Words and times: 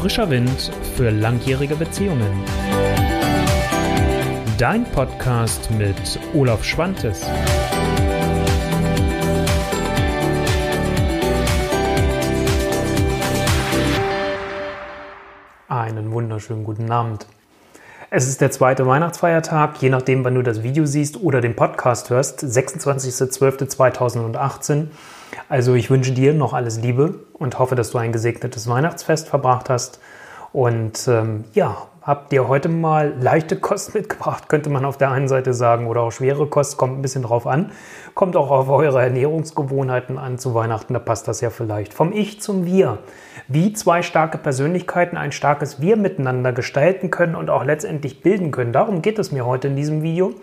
Frischer 0.00 0.30
Wind 0.30 0.70
für 0.94 1.10
langjährige 1.10 1.74
Beziehungen. 1.74 2.44
Dein 4.56 4.84
Podcast 4.84 5.68
mit 5.72 6.20
Olaf 6.34 6.62
Schwantes. 6.62 7.26
Einen 15.66 16.12
wunderschönen 16.12 16.62
guten 16.62 16.88
Abend. 16.92 17.26
Es 18.10 18.28
ist 18.28 18.40
der 18.40 18.52
zweite 18.52 18.86
Weihnachtsfeiertag, 18.86 19.82
je 19.82 19.90
nachdem, 19.90 20.24
wann 20.24 20.36
du 20.36 20.42
das 20.42 20.62
Video 20.62 20.86
siehst 20.86 21.20
oder 21.20 21.40
den 21.40 21.56
Podcast 21.56 22.10
hörst, 22.10 22.44
26.12.2018. 22.44 24.90
Also 25.48 25.74
ich 25.74 25.90
wünsche 25.90 26.12
dir 26.12 26.34
noch 26.34 26.52
alles 26.52 26.80
Liebe 26.80 27.20
und 27.32 27.58
hoffe, 27.58 27.74
dass 27.74 27.90
du 27.90 27.98
ein 27.98 28.12
gesegnetes 28.12 28.68
Weihnachtsfest 28.68 29.28
verbracht 29.28 29.70
hast. 29.70 30.00
Und 30.52 31.06
ähm, 31.08 31.44
ja, 31.52 31.88
habt 32.02 32.32
ihr 32.32 32.48
heute 32.48 32.70
mal 32.70 33.14
leichte 33.20 33.56
Kost 33.56 33.94
mitgebracht, 33.94 34.48
könnte 34.48 34.70
man 34.70 34.84
auf 34.84 34.96
der 34.96 35.10
einen 35.10 35.28
Seite 35.28 35.52
sagen, 35.52 35.86
oder 35.86 36.00
auch 36.00 36.10
schwere 36.10 36.46
Kost, 36.46 36.78
kommt 36.78 36.98
ein 36.98 37.02
bisschen 37.02 37.22
drauf 37.22 37.46
an. 37.46 37.70
Kommt 38.14 38.34
auch 38.34 38.50
auf 38.50 38.68
eure 38.70 39.02
Ernährungsgewohnheiten 39.02 40.18
an 40.18 40.38
zu 40.38 40.54
Weihnachten, 40.54 40.94
da 40.94 41.00
passt 41.00 41.28
das 41.28 41.40
ja 41.40 41.50
vielleicht. 41.50 41.92
Vom 41.92 42.12
Ich 42.12 42.40
zum 42.40 42.64
Wir. 42.64 42.98
Wie 43.46 43.72
zwei 43.72 44.02
starke 44.02 44.38
Persönlichkeiten 44.38 45.16
ein 45.16 45.32
starkes 45.32 45.80
Wir 45.80 45.96
miteinander 45.96 46.52
gestalten 46.52 47.10
können 47.10 47.34
und 47.34 47.50
auch 47.50 47.64
letztendlich 47.64 48.22
bilden 48.22 48.50
können. 48.50 48.72
Darum 48.72 49.02
geht 49.02 49.18
es 49.18 49.30
mir 49.30 49.44
heute 49.44 49.68
in 49.68 49.76
diesem 49.76 50.02
Video. 50.02 50.34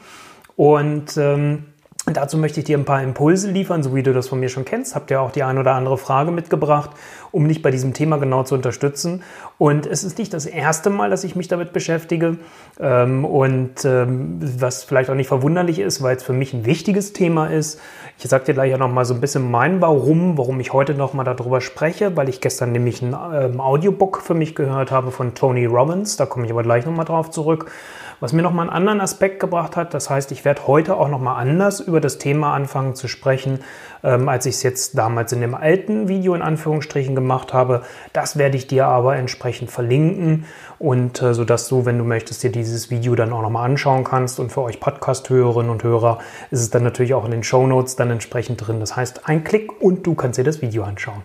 Und 0.55 1.17
ähm, 1.17 1.65
Dazu 2.13 2.37
möchte 2.37 2.59
ich 2.59 2.65
dir 2.67 2.77
ein 2.77 2.85
paar 2.85 3.01
Impulse 3.01 3.49
liefern, 3.49 3.81
so 3.81 3.95
wie 3.95 4.03
du 4.03 4.13
das 4.13 4.27
von 4.27 4.39
mir 4.39 4.49
schon 4.49 4.63
kennst. 4.63 4.93
Habt 4.93 5.09
ihr 5.09 5.19
auch 5.19 5.31
die 5.31 5.41
ein 5.41 5.57
oder 5.57 5.73
andere 5.73 5.97
Frage 5.97 6.29
mitgebracht, 6.29 6.91
um 7.31 7.47
dich 7.47 7.63
bei 7.63 7.71
diesem 7.71 7.95
Thema 7.95 8.17
genau 8.17 8.43
zu 8.43 8.53
unterstützen. 8.53 9.23
Und 9.57 9.87
es 9.87 10.03
ist 10.03 10.19
nicht 10.19 10.31
das 10.31 10.45
erste 10.45 10.91
Mal, 10.91 11.09
dass 11.09 11.23
ich 11.23 11.35
mich 11.35 11.47
damit 11.47 11.73
beschäftige. 11.73 12.37
Ähm, 12.79 13.25
und 13.25 13.85
ähm, 13.85 14.37
was 14.39 14.83
vielleicht 14.83 15.09
auch 15.09 15.15
nicht 15.15 15.29
verwunderlich 15.29 15.79
ist, 15.79 16.03
weil 16.03 16.15
es 16.15 16.21
für 16.21 16.33
mich 16.33 16.53
ein 16.53 16.65
wichtiges 16.65 17.11
Thema 17.11 17.47
ist. 17.47 17.81
Ich 18.19 18.29
sage 18.29 18.45
dir 18.45 18.53
gleich 18.53 18.69
ja 18.69 18.77
nochmal 18.77 19.05
so 19.05 19.15
ein 19.15 19.19
bisschen 19.19 19.49
mein 19.49 19.81
Warum, 19.81 20.37
warum 20.37 20.59
ich 20.59 20.73
heute 20.73 20.93
nochmal 20.93 21.25
darüber 21.25 21.59
spreche, 21.59 22.15
weil 22.15 22.29
ich 22.29 22.39
gestern 22.39 22.71
nämlich 22.71 23.01
ein 23.01 23.15
ähm, 23.33 23.59
Audiobook 23.59 24.21
für 24.21 24.35
mich 24.35 24.53
gehört 24.53 24.91
habe 24.91 25.09
von 25.09 25.33
Tony 25.33 25.65
Robbins. 25.65 26.17
Da 26.17 26.27
komme 26.27 26.45
ich 26.45 26.51
aber 26.51 26.61
gleich 26.61 26.85
nochmal 26.85 27.05
drauf 27.05 27.31
zurück 27.31 27.71
was 28.19 28.33
mir 28.33 28.41
nochmal 28.41 28.67
einen 28.67 28.75
anderen 28.75 29.01
Aspekt 29.01 29.39
gebracht 29.39 29.75
hat. 29.75 29.93
Das 29.93 30.09
heißt, 30.09 30.31
ich 30.31 30.45
werde 30.45 30.67
heute 30.67 30.97
auch 30.97 31.09
nochmal 31.09 31.41
anders 31.41 31.79
über 31.79 32.01
das 32.01 32.17
Thema 32.17 32.53
anfangen 32.53 32.95
zu 32.95 33.07
sprechen, 33.07 33.59
ähm, 34.03 34.29
als 34.29 34.45
ich 34.45 34.55
es 34.55 34.63
jetzt 34.63 34.97
damals 34.97 35.31
in 35.31 35.41
dem 35.41 35.55
alten 35.55 36.07
Video 36.07 36.33
in 36.33 36.41
Anführungsstrichen 36.41 37.15
gemacht 37.15 37.53
habe. 37.53 37.83
Das 38.13 38.37
werde 38.37 38.57
ich 38.57 38.67
dir 38.67 38.87
aber 38.87 39.15
entsprechend 39.15 39.71
verlinken 39.71 40.45
und 40.79 41.21
äh, 41.21 41.33
sodass 41.33 41.67
du, 41.67 41.85
wenn 41.85 41.97
du 41.97 42.03
möchtest, 42.03 42.43
dir 42.43 42.51
dieses 42.51 42.89
Video 42.89 43.15
dann 43.15 43.33
auch 43.33 43.41
nochmal 43.41 43.69
anschauen 43.69 44.03
kannst. 44.03 44.39
Und 44.39 44.51
für 44.51 44.61
euch 44.61 44.79
Podcast-Hörerinnen 44.79 45.71
und 45.71 45.83
Hörer 45.83 46.19
ist 46.51 46.61
es 46.61 46.69
dann 46.69 46.83
natürlich 46.83 47.13
auch 47.13 47.25
in 47.25 47.31
den 47.31 47.43
Show 47.43 47.65
Notes 47.67 47.95
dann 47.95 48.11
entsprechend 48.11 48.65
drin. 48.65 48.79
Das 48.79 48.95
heißt, 48.95 49.27
ein 49.27 49.43
Klick 49.43 49.81
und 49.81 50.05
du 50.05 50.15
kannst 50.15 50.39
dir 50.39 50.43
das 50.43 50.61
Video 50.61 50.83
anschauen. 50.83 51.23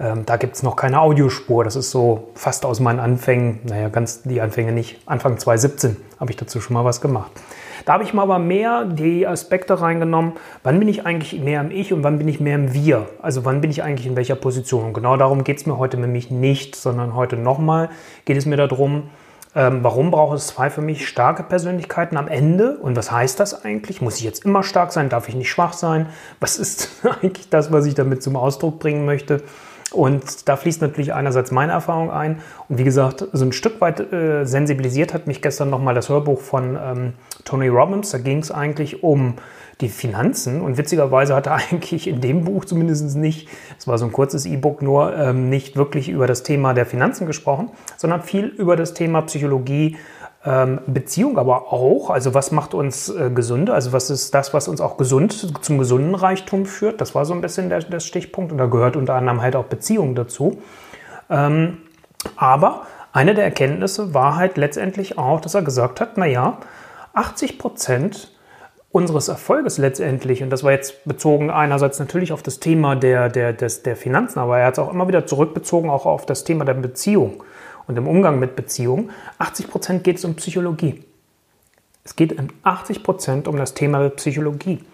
Ähm, 0.00 0.26
da 0.26 0.36
gibt 0.36 0.56
es 0.56 0.62
noch 0.62 0.76
keine 0.76 1.00
Audiospur. 1.00 1.64
Das 1.64 1.76
ist 1.76 1.90
so 1.90 2.28
fast 2.34 2.64
aus 2.64 2.80
meinen 2.80 3.00
Anfängen, 3.00 3.60
naja, 3.64 3.88
ganz 3.88 4.22
die 4.22 4.40
Anfänge 4.40 4.72
nicht. 4.72 5.00
Anfang 5.06 5.38
2017 5.38 5.96
habe 6.18 6.30
ich 6.30 6.36
dazu 6.36 6.60
schon 6.60 6.74
mal 6.74 6.84
was 6.84 7.00
gemacht. 7.00 7.30
Da 7.84 7.94
habe 7.94 8.04
ich 8.04 8.14
mal 8.14 8.22
aber 8.22 8.38
mehr 8.38 8.84
die 8.86 9.26
Aspekte 9.26 9.80
reingenommen, 9.80 10.32
wann 10.62 10.78
bin 10.78 10.88
ich 10.88 11.04
eigentlich 11.04 11.38
mehr 11.38 11.60
im 11.60 11.70
Ich 11.70 11.92
und 11.92 12.02
wann 12.02 12.18
bin 12.18 12.28
ich 12.28 12.40
mehr 12.40 12.54
im 12.54 12.72
Wir. 12.72 13.08
Also 13.20 13.44
wann 13.44 13.60
bin 13.60 13.70
ich 13.70 13.82
eigentlich 13.82 14.06
in 14.06 14.16
welcher 14.16 14.36
Position. 14.36 14.84
Und 14.86 14.94
genau 14.94 15.16
darum 15.16 15.44
geht 15.44 15.58
es 15.58 15.66
mir 15.66 15.76
heute 15.76 15.98
nämlich 15.98 16.30
nicht, 16.30 16.76
sondern 16.76 17.14
heute 17.14 17.36
nochmal 17.36 17.90
geht 18.24 18.38
es 18.38 18.46
mir 18.46 18.56
darum, 18.56 19.10
ähm, 19.54 19.80
warum 19.82 20.10
braucht 20.10 20.36
es 20.36 20.48
zwei 20.48 20.70
für 20.70 20.80
mich 20.80 21.06
starke 21.06 21.42
Persönlichkeiten 21.42 22.16
am 22.16 22.26
Ende? 22.26 22.78
Und 22.78 22.96
was 22.96 23.12
heißt 23.12 23.38
das 23.38 23.64
eigentlich? 23.64 24.00
Muss 24.00 24.16
ich 24.16 24.24
jetzt 24.24 24.44
immer 24.44 24.62
stark 24.62 24.92
sein? 24.92 25.08
Darf 25.08 25.28
ich 25.28 25.34
nicht 25.34 25.50
schwach 25.50 25.74
sein? 25.74 26.08
Was 26.40 26.58
ist 26.58 26.88
eigentlich 27.22 27.50
das, 27.50 27.70
was 27.70 27.86
ich 27.86 27.94
damit 27.94 28.22
zum 28.22 28.36
Ausdruck 28.36 28.78
bringen 28.78 29.04
möchte? 29.04 29.42
Und 29.94 30.48
da 30.48 30.56
fließt 30.56 30.82
natürlich 30.82 31.14
einerseits 31.14 31.50
meine 31.50 31.72
Erfahrung 31.72 32.10
ein. 32.10 32.40
Und 32.68 32.78
wie 32.78 32.84
gesagt, 32.84 33.26
so 33.32 33.44
ein 33.44 33.52
Stück 33.52 33.80
weit 33.80 34.12
äh, 34.12 34.44
sensibilisiert 34.44 35.14
hat 35.14 35.26
mich 35.26 35.40
gestern 35.40 35.70
nochmal 35.70 35.94
das 35.94 36.08
Hörbuch 36.08 36.40
von 36.40 36.76
ähm, 36.82 37.12
Tony 37.44 37.68
Robbins. 37.68 38.10
Da 38.10 38.18
ging 38.18 38.38
es 38.38 38.50
eigentlich 38.50 39.02
um 39.02 39.34
die 39.80 39.88
Finanzen. 39.88 40.60
Und 40.60 40.78
witzigerweise 40.78 41.34
hat 41.34 41.46
er 41.46 41.54
eigentlich 41.70 42.06
in 42.06 42.20
dem 42.20 42.44
Buch 42.44 42.64
zumindest 42.64 43.16
nicht, 43.16 43.48
es 43.78 43.86
war 43.86 43.98
so 43.98 44.04
ein 44.04 44.12
kurzes 44.12 44.46
E-Book 44.46 44.82
nur, 44.82 45.16
ähm, 45.16 45.48
nicht 45.48 45.76
wirklich 45.76 46.08
über 46.08 46.26
das 46.26 46.42
Thema 46.42 46.74
der 46.74 46.86
Finanzen 46.86 47.26
gesprochen, 47.26 47.70
sondern 47.96 48.22
viel 48.22 48.46
über 48.46 48.76
das 48.76 48.94
Thema 48.94 49.22
Psychologie, 49.22 49.96
Beziehung 50.86 51.38
aber 51.38 51.72
auch. 51.72 52.10
Also 52.10 52.34
was 52.34 52.52
macht 52.52 52.74
uns 52.74 53.08
äh, 53.08 53.30
gesünder? 53.30 53.72
Also 53.72 53.92
was 53.92 54.10
ist 54.10 54.34
das, 54.34 54.52
was 54.52 54.68
uns 54.68 54.82
auch 54.82 54.98
gesund 54.98 55.64
zum 55.64 55.78
gesunden 55.78 56.14
Reichtum 56.14 56.66
führt? 56.66 57.00
Das 57.00 57.14
war 57.14 57.24
so 57.24 57.32
ein 57.32 57.40
bisschen 57.40 57.70
der, 57.70 57.80
der 57.80 58.00
Stichpunkt 58.00 58.52
und 58.52 58.58
da 58.58 58.66
gehört 58.66 58.96
unter 58.96 59.14
anderem 59.14 59.40
halt 59.40 59.56
auch 59.56 59.64
Beziehung 59.64 60.14
dazu. 60.14 60.58
Ähm, 61.30 61.78
aber 62.36 62.82
eine 63.12 63.34
der 63.34 63.44
Erkenntnisse 63.44 64.12
war 64.12 64.36
halt 64.36 64.58
letztendlich 64.58 65.16
auch, 65.16 65.40
dass 65.40 65.54
er 65.54 65.62
gesagt 65.62 66.00
hat, 66.00 66.18
naja, 66.18 66.58
80 67.14 67.58
Prozent 67.58 68.32
unseres 68.90 69.28
Erfolges 69.28 69.78
letztendlich, 69.78 70.42
und 70.42 70.50
das 70.50 70.62
war 70.62 70.72
jetzt 70.72 71.04
bezogen 71.04 71.50
einerseits 71.50 71.98
natürlich 71.98 72.32
auf 72.32 72.42
das 72.42 72.60
Thema 72.60 72.96
der, 72.96 73.28
der, 73.28 73.52
des, 73.52 73.82
der 73.82 73.96
Finanzen, 73.96 74.38
aber 74.38 74.58
er 74.58 74.66
hat 74.66 74.74
es 74.74 74.78
auch 74.78 74.92
immer 74.92 75.08
wieder 75.08 75.26
zurückbezogen, 75.26 75.90
auch 75.90 76.06
auf 76.06 76.26
das 76.26 76.44
Thema 76.44 76.64
der 76.64 76.74
Beziehung 76.74 77.42
und 77.86 77.96
im 77.96 78.06
Umgang 78.06 78.38
mit 78.38 78.56
Beziehungen. 78.56 79.10
80 79.38 79.68
Prozent 79.68 80.04
geht 80.04 80.16
es 80.18 80.24
um 80.24 80.34
Psychologie. 80.34 81.04
Es 82.04 82.16
geht 82.16 82.32
in 82.32 82.52
80 82.62 83.02
Prozent 83.02 83.48
um 83.48 83.56
das 83.56 83.74
Thema 83.74 84.08
Psychologie. 84.10 84.84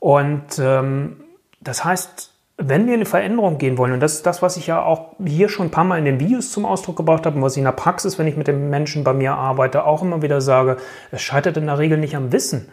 Und 0.00 0.58
ähm, 0.58 1.16
das 1.60 1.84
heißt, 1.84 2.32
wenn 2.58 2.86
wir 2.86 2.94
in 2.94 3.00
eine 3.00 3.06
Veränderung 3.06 3.58
gehen 3.58 3.78
wollen, 3.78 3.92
und 3.92 4.00
das 4.00 4.14
ist 4.14 4.26
das, 4.26 4.42
was 4.42 4.56
ich 4.56 4.66
ja 4.66 4.82
auch 4.82 5.14
hier 5.24 5.48
schon 5.48 5.66
ein 5.66 5.70
paar 5.70 5.84
Mal 5.84 5.98
in 5.98 6.04
den 6.04 6.20
Videos 6.20 6.50
zum 6.50 6.66
Ausdruck 6.66 6.96
gebracht 6.96 7.26
habe 7.26 7.36
und 7.36 7.42
was 7.42 7.54
ich 7.54 7.58
in 7.58 7.64
der 7.64 7.72
Praxis, 7.72 8.18
wenn 8.18 8.26
ich 8.26 8.36
mit 8.36 8.46
den 8.46 8.70
Menschen 8.70 9.04
bei 9.04 9.12
mir 9.12 9.34
arbeite, 9.34 9.84
auch 9.84 10.02
immer 10.02 10.22
wieder 10.22 10.40
sage, 10.40 10.76
es 11.10 11.22
scheitert 11.22 11.56
in 11.56 11.66
der 11.66 11.78
Regel 11.78 11.98
nicht 11.98 12.16
am 12.16 12.32
Wissen. 12.32 12.68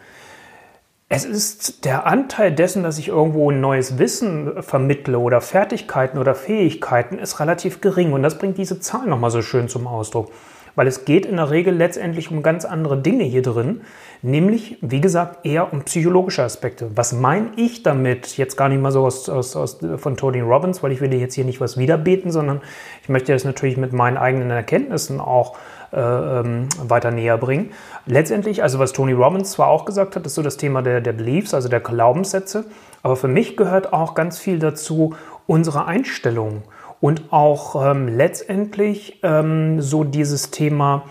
Es 1.12 1.24
ist 1.24 1.84
der 1.84 2.06
Anteil 2.06 2.52
dessen, 2.52 2.84
dass 2.84 2.96
ich 2.96 3.08
irgendwo 3.08 3.50
ein 3.50 3.60
neues 3.60 3.98
Wissen 3.98 4.62
vermittle 4.62 5.18
oder 5.18 5.40
Fertigkeiten 5.40 6.18
oder 6.18 6.36
Fähigkeiten, 6.36 7.18
ist 7.18 7.40
relativ 7.40 7.80
gering. 7.80 8.12
Und 8.12 8.22
das 8.22 8.38
bringt 8.38 8.58
diese 8.58 8.78
Zahl 8.78 9.08
nochmal 9.08 9.32
so 9.32 9.42
schön 9.42 9.68
zum 9.68 9.88
Ausdruck. 9.88 10.30
Weil 10.76 10.86
es 10.86 11.04
geht 11.04 11.26
in 11.26 11.38
der 11.38 11.50
Regel 11.50 11.74
letztendlich 11.74 12.30
um 12.30 12.44
ganz 12.44 12.64
andere 12.64 12.96
Dinge 12.96 13.24
hier 13.24 13.42
drin, 13.42 13.80
nämlich, 14.22 14.78
wie 14.82 15.00
gesagt, 15.00 15.44
eher 15.44 15.72
um 15.72 15.82
psychologische 15.82 16.44
Aspekte. 16.44 16.92
Was 16.94 17.12
meine 17.12 17.50
ich 17.56 17.82
damit? 17.82 18.36
Jetzt 18.36 18.56
gar 18.56 18.68
nicht 18.68 18.80
mal 18.80 18.92
so 18.92 19.04
aus, 19.04 19.28
aus, 19.28 19.56
aus, 19.56 19.78
von 19.96 20.16
Tony 20.16 20.38
Robbins, 20.38 20.80
weil 20.84 20.92
ich 20.92 21.00
will 21.00 21.10
dir 21.10 21.18
jetzt 21.18 21.34
hier 21.34 21.44
nicht 21.44 21.60
was 21.60 21.76
wiederbeten, 21.76 22.30
sondern 22.30 22.60
ich 23.02 23.08
möchte 23.08 23.32
das 23.32 23.42
natürlich 23.42 23.76
mit 23.76 23.92
meinen 23.92 24.16
eigenen 24.16 24.52
Erkenntnissen 24.52 25.18
auch 25.18 25.56
äh, 25.56 25.79
ähm, 25.92 26.68
weiter 26.82 27.10
näher 27.10 27.38
bringen. 27.38 27.70
Letztendlich, 28.06 28.62
also 28.62 28.78
was 28.78 28.92
Tony 28.92 29.12
Robbins 29.12 29.52
zwar 29.52 29.68
auch 29.68 29.84
gesagt 29.84 30.16
hat, 30.16 30.26
ist 30.26 30.34
so 30.34 30.42
das 30.42 30.56
Thema 30.56 30.82
der, 30.82 31.00
der 31.00 31.12
Beliefs, 31.12 31.54
also 31.54 31.68
der 31.68 31.80
Glaubenssätze, 31.80 32.64
aber 33.02 33.16
für 33.16 33.28
mich 33.28 33.56
gehört 33.56 33.92
auch 33.92 34.14
ganz 34.14 34.38
viel 34.38 34.58
dazu 34.58 35.14
unsere 35.46 35.86
Einstellung 35.86 36.62
und 37.00 37.32
auch 37.32 37.90
ähm, 37.90 38.08
letztendlich 38.08 39.20
ähm, 39.22 39.80
so 39.80 40.04
dieses 40.04 40.50
Thema, 40.50 41.04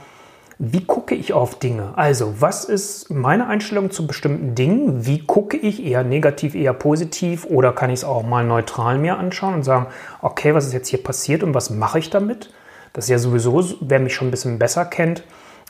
wie 0.61 0.83
gucke 0.83 1.15
ich 1.15 1.31
auf 1.31 1.57
Dinge? 1.57 1.93
Also, 1.95 2.41
was 2.41 2.65
ist 2.65 3.09
meine 3.09 3.47
Einstellung 3.47 3.91
zu 3.91 4.05
bestimmten 4.05 4.55
Dingen? 4.55 5.05
Wie 5.05 5.19
gucke 5.19 5.55
ich 5.55 5.85
eher 5.85 6.03
negativ, 6.03 6.53
eher 6.53 6.73
positiv 6.73 7.45
oder 7.45 7.71
kann 7.71 7.89
ich 7.89 7.99
es 7.99 8.03
auch 8.03 8.23
mal 8.23 8.45
neutral 8.45 8.97
mir 8.97 9.17
anschauen 9.17 9.53
und 9.53 9.63
sagen, 9.63 9.87
okay, 10.21 10.53
was 10.53 10.67
ist 10.67 10.73
jetzt 10.73 10.89
hier 10.89 11.01
passiert 11.01 11.43
und 11.43 11.53
was 11.53 11.69
mache 11.69 11.99
ich 11.99 12.09
damit? 12.09 12.51
Das 12.93 13.05
ist 13.05 13.09
ja 13.09 13.19
sowieso, 13.19 13.63
wer 13.81 13.99
mich 13.99 14.13
schon 14.13 14.27
ein 14.27 14.31
bisschen 14.31 14.59
besser 14.59 14.85
kennt, 14.85 15.23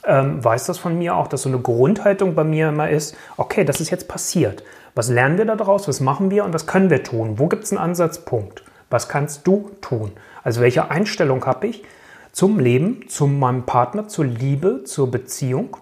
ähm, 0.04 0.42
weiß 0.42 0.66
das 0.66 0.78
von 0.78 0.98
mir 0.98 1.14
auch, 1.16 1.28
dass 1.28 1.42
so 1.42 1.48
eine 1.48 1.58
Grundhaltung 1.58 2.34
bei 2.34 2.44
mir 2.44 2.68
immer 2.70 2.88
ist, 2.88 3.16
okay, 3.36 3.64
das 3.64 3.80
ist 3.80 3.90
jetzt 3.90 4.08
passiert. 4.08 4.62
Was 4.94 5.08
lernen 5.08 5.38
wir 5.38 5.44
daraus? 5.44 5.88
Was 5.88 6.00
machen 6.00 6.30
wir 6.30 6.44
und 6.44 6.54
was 6.54 6.66
können 6.66 6.90
wir 6.90 7.02
tun? 7.02 7.38
Wo 7.38 7.46
gibt 7.46 7.64
es 7.64 7.72
einen 7.72 7.78
Ansatzpunkt? 7.78 8.64
Was 8.88 9.08
kannst 9.08 9.46
du 9.46 9.70
tun? 9.80 10.12
Also 10.42 10.60
welche 10.60 10.90
Einstellung 10.90 11.44
habe 11.46 11.68
ich 11.68 11.84
zum 12.32 12.58
Leben, 12.58 13.08
zu 13.08 13.26
meinem 13.26 13.64
Partner, 13.64 14.08
zur 14.08 14.24
Liebe, 14.24 14.84
zur 14.84 15.10
Beziehung? 15.10 15.76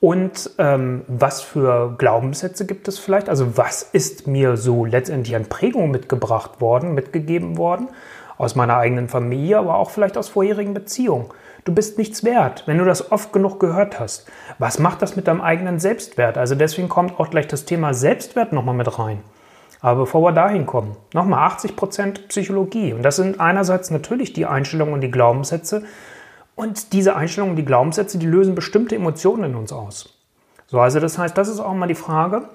Und 0.00 0.50
ähm, 0.58 1.02
was 1.08 1.40
für 1.40 1.94
Glaubenssätze 1.98 2.66
gibt 2.66 2.86
es 2.86 2.98
vielleicht? 2.98 3.28
Also 3.28 3.56
was 3.56 3.82
ist 3.82 4.26
mir 4.26 4.56
so 4.56 4.84
letztendlich 4.84 5.34
an 5.34 5.46
Prägung 5.46 5.90
mitgebracht 5.90 6.60
worden, 6.60 6.94
mitgegeben 6.94 7.56
worden? 7.58 7.88
Aus 8.38 8.54
meiner 8.54 8.76
eigenen 8.78 9.08
Familie, 9.08 9.58
aber 9.58 9.76
auch 9.76 9.90
vielleicht 9.90 10.16
aus 10.16 10.28
vorherigen 10.28 10.72
Beziehungen. 10.72 11.26
Du 11.64 11.74
bist 11.74 11.98
nichts 11.98 12.24
wert, 12.24 12.62
wenn 12.66 12.78
du 12.78 12.84
das 12.84 13.12
oft 13.12 13.32
genug 13.32 13.60
gehört 13.60 14.00
hast. 14.00 14.26
Was 14.58 14.78
macht 14.78 15.02
das 15.02 15.16
mit 15.16 15.28
deinem 15.28 15.42
eigenen 15.42 15.80
Selbstwert? 15.80 16.38
Also 16.38 16.54
deswegen 16.54 16.88
kommt 16.88 17.20
auch 17.20 17.28
gleich 17.28 17.48
das 17.48 17.66
Thema 17.66 17.92
Selbstwert 17.92 18.52
nochmal 18.52 18.74
mit 18.74 18.98
rein. 18.98 19.22
Aber 19.80 20.00
bevor 20.00 20.22
wir 20.22 20.32
dahin 20.32 20.66
kommen, 20.66 20.96
nochmal 21.12 21.48
80% 21.50 22.28
Psychologie. 22.28 22.94
Und 22.94 23.02
das 23.02 23.16
sind 23.16 23.40
einerseits 23.40 23.90
natürlich 23.90 24.32
die 24.32 24.46
Einstellungen 24.46 24.94
und 24.94 25.02
die 25.02 25.10
Glaubenssätze. 25.10 25.84
Und 26.56 26.92
diese 26.92 27.14
Einstellungen 27.14 27.52
und 27.52 27.56
die 27.56 27.64
Glaubenssätze, 27.64 28.18
die 28.18 28.26
lösen 28.26 28.54
bestimmte 28.54 28.96
Emotionen 28.96 29.44
in 29.44 29.54
uns 29.54 29.72
aus. 29.72 30.18
So, 30.66 30.80
also 30.80 31.00
das 31.00 31.18
heißt, 31.18 31.36
das 31.36 31.48
ist 31.48 31.60
auch 31.60 31.74
mal 31.74 31.86
die 31.86 31.94
Frage, 31.94 32.48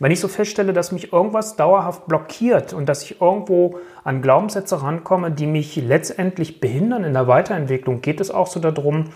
wenn 0.00 0.10
ich 0.10 0.18
so 0.18 0.28
feststelle, 0.28 0.72
dass 0.72 0.92
mich 0.92 1.12
irgendwas 1.12 1.56
dauerhaft 1.56 2.06
blockiert 2.06 2.72
und 2.72 2.88
dass 2.88 3.02
ich 3.04 3.20
irgendwo 3.20 3.78
an 4.02 4.22
Glaubenssätze 4.22 4.82
rankomme, 4.82 5.30
die 5.30 5.46
mich 5.46 5.76
letztendlich 5.76 6.58
behindern 6.58 7.04
in 7.04 7.12
der 7.12 7.28
Weiterentwicklung, 7.28 8.00
geht 8.00 8.18
es 8.20 8.30
auch 8.30 8.46
so 8.46 8.60
darum, 8.60 9.10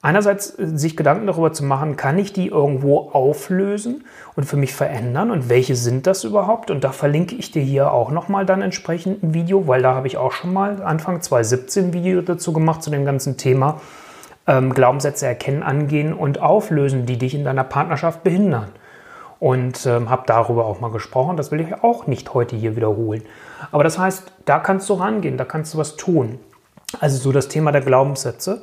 einerseits 0.00 0.56
äh, 0.58 0.76
sich 0.78 0.96
Gedanken 0.96 1.26
darüber 1.26 1.52
zu 1.52 1.64
machen, 1.64 1.96
kann 1.96 2.18
ich 2.18 2.32
die 2.32 2.46
irgendwo 2.46 3.10
auflösen 3.10 4.04
und 4.36 4.44
für 4.44 4.56
mich 4.56 4.72
verändern 4.72 5.32
und 5.32 5.48
welche 5.48 5.74
sind 5.74 6.06
das 6.06 6.22
überhaupt? 6.22 6.70
Und 6.70 6.84
da 6.84 6.92
verlinke 6.92 7.34
ich 7.34 7.50
dir 7.50 7.62
hier 7.62 7.92
auch 7.92 8.12
nochmal 8.12 8.46
dann 8.46 8.62
entsprechend 8.62 9.24
ein 9.24 9.34
Video, 9.34 9.66
weil 9.66 9.82
da 9.82 9.96
habe 9.96 10.06
ich 10.06 10.18
auch 10.18 10.32
schon 10.32 10.52
mal 10.52 10.82
Anfang 10.82 11.20
2017 11.20 11.86
ein 11.86 11.92
Video 11.92 12.22
dazu 12.22 12.52
gemacht 12.52 12.84
zu 12.84 12.90
dem 12.90 13.04
ganzen 13.04 13.38
Thema 13.38 13.80
ähm, 14.46 14.72
Glaubenssätze 14.72 15.26
erkennen, 15.26 15.64
angehen 15.64 16.12
und 16.12 16.40
auflösen, 16.40 17.06
die 17.06 17.18
dich 17.18 17.34
in 17.34 17.44
deiner 17.44 17.64
Partnerschaft 17.64 18.22
behindern 18.22 18.68
und 19.42 19.86
ähm, 19.86 20.08
habe 20.08 20.22
darüber 20.26 20.66
auch 20.66 20.78
mal 20.78 20.92
gesprochen. 20.92 21.36
Das 21.36 21.50
will 21.50 21.60
ich 21.60 21.82
auch 21.82 22.06
nicht 22.06 22.32
heute 22.32 22.54
hier 22.54 22.76
wiederholen. 22.76 23.24
Aber 23.72 23.82
das 23.82 23.98
heißt, 23.98 24.30
da 24.44 24.60
kannst 24.60 24.88
du 24.88 24.94
rangehen, 24.94 25.36
da 25.36 25.44
kannst 25.44 25.74
du 25.74 25.78
was 25.78 25.96
tun. 25.96 26.38
Also 27.00 27.18
so 27.18 27.32
das 27.32 27.48
Thema 27.48 27.72
der 27.72 27.80
Glaubenssätze. 27.80 28.62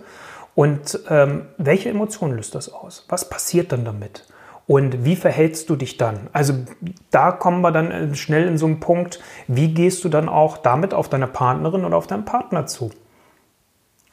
Und 0.56 0.98
ähm, 1.10 1.48
welche 1.58 1.90
Emotionen 1.90 2.38
löst 2.38 2.56
das 2.56 2.72
aus? 2.72 3.06
Was 3.10 3.28
passiert 3.28 3.74
dann 3.74 3.84
damit? 3.84 4.26
Und 4.68 5.04
wie 5.04 5.18
verhältst 5.18 5.70
du 5.70 5.76
dich 5.76 5.98
dann? 5.98 6.30
Also 6.32 6.54
da 7.12 7.34
kommen 7.34 7.60
wir 7.60 7.74
dann 7.74 7.92
äh, 7.92 8.16
schnell 8.16 8.48
in 8.48 8.58
so 8.58 8.66
einen 8.66 8.80
Punkt, 8.80 9.20
wie 9.50 9.74
gehst 9.74 10.06
du 10.06 10.08
dann 10.08 10.30
auch 10.30 10.56
damit 10.56 10.94
auf 10.94 11.10
deine 11.10 11.28
Partnerin 11.28 11.84
oder 11.84 11.98
auf 11.98 12.08
deinen 12.08 12.24
Partner 12.24 12.68
zu? 12.68 12.92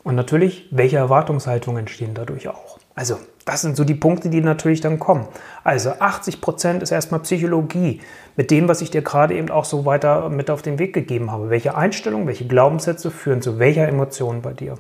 Und 0.03 0.17
natürlich, 0.17 0.67
welche 0.73 0.97
Erwartungshaltungen 0.97 1.79
entstehen 1.79 2.15
dadurch 2.15 2.49
auch? 2.49 2.81
Also 2.97 3.19
das 3.45 3.61
sind 3.61 3.77
so 3.77 3.85
die 3.85 3.95
Punkte, 3.95 4.31
die 4.31 4.41
natürlich 4.41 4.81
dann 4.81 4.99
kommen. 4.99 5.29
Also 5.63 5.91
80 5.91 6.41
Prozent 6.41 6.83
ist 6.83 6.91
erstmal 6.91 7.21
Psychologie, 7.21 8.01
mit 8.37 8.51
dem, 8.51 8.69
was 8.69 8.81
ich 8.81 8.91
dir 8.91 9.03
gerade 9.03 9.35
eben 9.35 9.51
auch 9.51 9.67
so 9.67 9.85
weiter 9.85 10.31
mit 10.31 10.51
auf 10.51 10.63
den 10.63 10.81
Weg 10.81 10.95
gegeben 10.95 11.31
habe. 11.31 11.51
Welche 11.51 11.77
Einstellungen, 11.77 12.27
welche 12.27 12.49
Glaubenssätze 12.49 13.11
führen 13.11 13.43
zu 13.43 13.59
welcher 13.59 13.87
Emotion 13.87 14.43
bei 14.43 14.55
dir? 14.55 14.77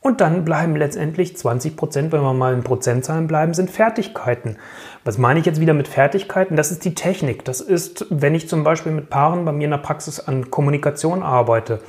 Und 0.00 0.20
dann 0.20 0.44
bleiben 0.44 0.74
letztendlich 0.76 1.36
20 1.36 1.76
Prozent, 1.76 2.12
wenn 2.12 2.22
wir 2.22 2.34
mal 2.34 2.52
in 2.52 2.64
Prozentzahlen 2.64 3.26
bleiben, 3.26 3.54
sind 3.54 3.70
Fertigkeiten. 3.70 4.56
Was 5.04 5.18
meine 5.18 5.40
ich 5.40 5.46
jetzt 5.46 5.60
wieder 5.60 5.72
mit 5.72 5.88
Fertigkeiten? 5.88 6.56
Das 6.56 6.70
ist 6.70 6.84
die 6.84 6.94
Technik. 6.94 7.44
Das 7.44 7.60
ist, 7.60 8.06
wenn 8.10 8.34
ich 8.34 8.48
zum 8.48 8.64
Beispiel 8.64 8.92
mit 8.92 9.08
Paaren 9.08 9.44
bei 9.44 9.52
mir 9.52 9.64
in 9.64 9.70
der 9.70 9.78
Praxis 9.78 10.20
an 10.20 10.50
Kommunikation 10.50 11.22
arbeite 11.22 11.80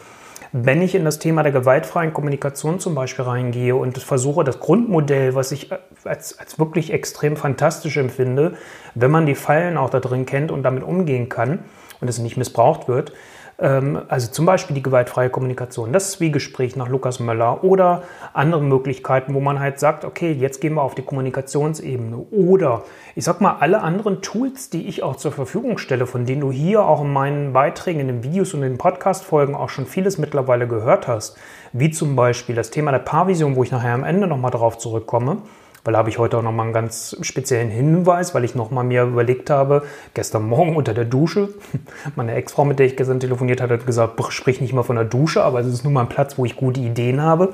wenn 0.52 0.82
ich 0.82 0.96
in 0.96 1.06
das 1.06 1.20
Thema 1.20 1.44
der 1.44 1.52
gewaltfreien 1.52 2.14
Kommunikation 2.14 2.80
zum 2.80 2.96
Beispiel 2.96 3.26
reingehe 3.26 3.76
und 3.76 3.98
versuche, 3.98 4.44
das 4.44 4.60
Grundmodell, 4.60 5.36
was 5.36 5.52
ich 5.52 5.70
als, 6.04 6.40
als 6.40 6.60
wirklich 6.60 6.94
extrem 6.94 7.36
fantastisch 7.38 7.98
empfinde, 7.98 8.54
wenn 8.94 9.12
man 9.12 9.26
die 9.26 9.36
Fallen 9.36 9.78
auch 9.78 9.90
da 9.90 10.00
drin 10.00 10.26
kennt 10.26 10.52
und 10.52 10.64
damit 10.64 10.84
umgehen 10.84 11.30
kann 11.30 11.60
und 12.02 12.08
es 12.08 12.20
nicht 12.20 12.38
missbraucht 12.38 12.88
wird, 12.88 13.14
also 13.58 14.32
zum 14.32 14.46
Beispiel 14.46 14.74
die 14.74 14.84
gewaltfreie 14.84 15.30
Kommunikation, 15.30 15.94
das 15.94 16.12
Zwiegespräch 16.12 16.76
nach 16.76 16.90
Lukas 16.90 17.22
Möller 17.22 17.64
oder 17.64 18.04
andere 18.34 18.62
Möglichkeiten, 18.62 19.34
wo 19.34 19.40
man 19.40 19.62
halt 19.62 19.80
sagt, 19.80 20.04
okay, 20.04 20.34
jetzt 20.34 20.60
gehen 20.60 20.74
wir 20.74 20.82
auf 20.82 20.94
die 20.94 21.04
Kommunikationsebene. 21.04 22.18
Oder 22.32 22.84
ich 23.16 23.24
sag 23.24 23.40
mal 23.40 23.58
alle 23.62 23.82
anderen 23.82 24.22
Tools, 24.22 24.70
die 24.70 24.88
ich 24.88 25.04
auch 25.04 25.16
zur 25.16 25.32
Verfügung 25.32 25.78
stelle, 25.78 26.06
von 26.06 26.26
denen 26.26 26.42
du 26.42 26.52
hier 26.52 26.84
auch 26.84 27.02
in 27.02 27.14
meinen 27.14 27.54
Beiträgen, 27.54 28.02
in 28.02 28.08
den 28.08 28.24
Videos 28.24 28.54
und 28.54 28.62
in 28.62 28.74
den 28.74 28.78
Podcast-Folgen 28.78 29.56
auch 29.56 29.70
schon 29.70 29.86
vieles 29.86 30.18
mittlerweile 30.18 30.68
gehört 30.68 31.08
hast, 31.08 31.38
wie 31.72 31.92
zum 31.92 32.18
Beispiel 32.18 32.56
das 32.56 32.72
Thema 32.72 32.92
der 32.92 33.00
Paarvision, 33.00 33.56
wo 33.56 33.64
ich 33.64 33.72
nachher 33.72 33.94
am 33.94 34.04
Ende 34.04 34.28
nochmal 34.28 34.52
darauf 34.52 34.78
zurückkomme 34.78 35.38
weil 35.86 35.94
da 35.94 36.00
habe 36.00 36.10
ich 36.10 36.18
heute 36.18 36.38
auch 36.38 36.42
nochmal 36.42 36.66
einen 36.66 36.74
ganz 36.74 37.16
speziellen 37.22 37.70
Hinweis, 37.70 38.36
weil 38.36 38.44
ich 38.44 38.56
nochmal 38.56 38.84
mir 38.84 39.04
überlegt 39.04 39.50
habe, 39.50 39.84
gestern 40.14 40.50
Morgen 40.50 40.76
unter 40.76 40.94
der 40.94 41.06
Dusche, 41.06 41.50
meine 42.16 42.34
Ex-Frau, 42.34 42.66
mit 42.66 42.80
der 42.80 42.88
ich 42.88 42.98
gestern 42.98 43.20
telefoniert 43.20 43.62
habe, 43.62 43.76
hat 43.76 43.86
gesagt, 43.86 44.22
sprich 44.30 44.60
nicht 44.60 44.74
mal 44.74 44.84
von 44.84 44.98
der 44.98 45.06
Dusche, 45.06 45.44
aber 45.44 45.60
es 45.60 45.68
ist 45.68 45.84
nur 45.84 45.94
mal 45.94 46.02
ein 46.02 46.10
Platz, 46.10 46.38
wo 46.38 46.44
ich 46.44 46.58
gute 46.58 46.82
Ideen 46.82 47.22
habe. 47.22 47.54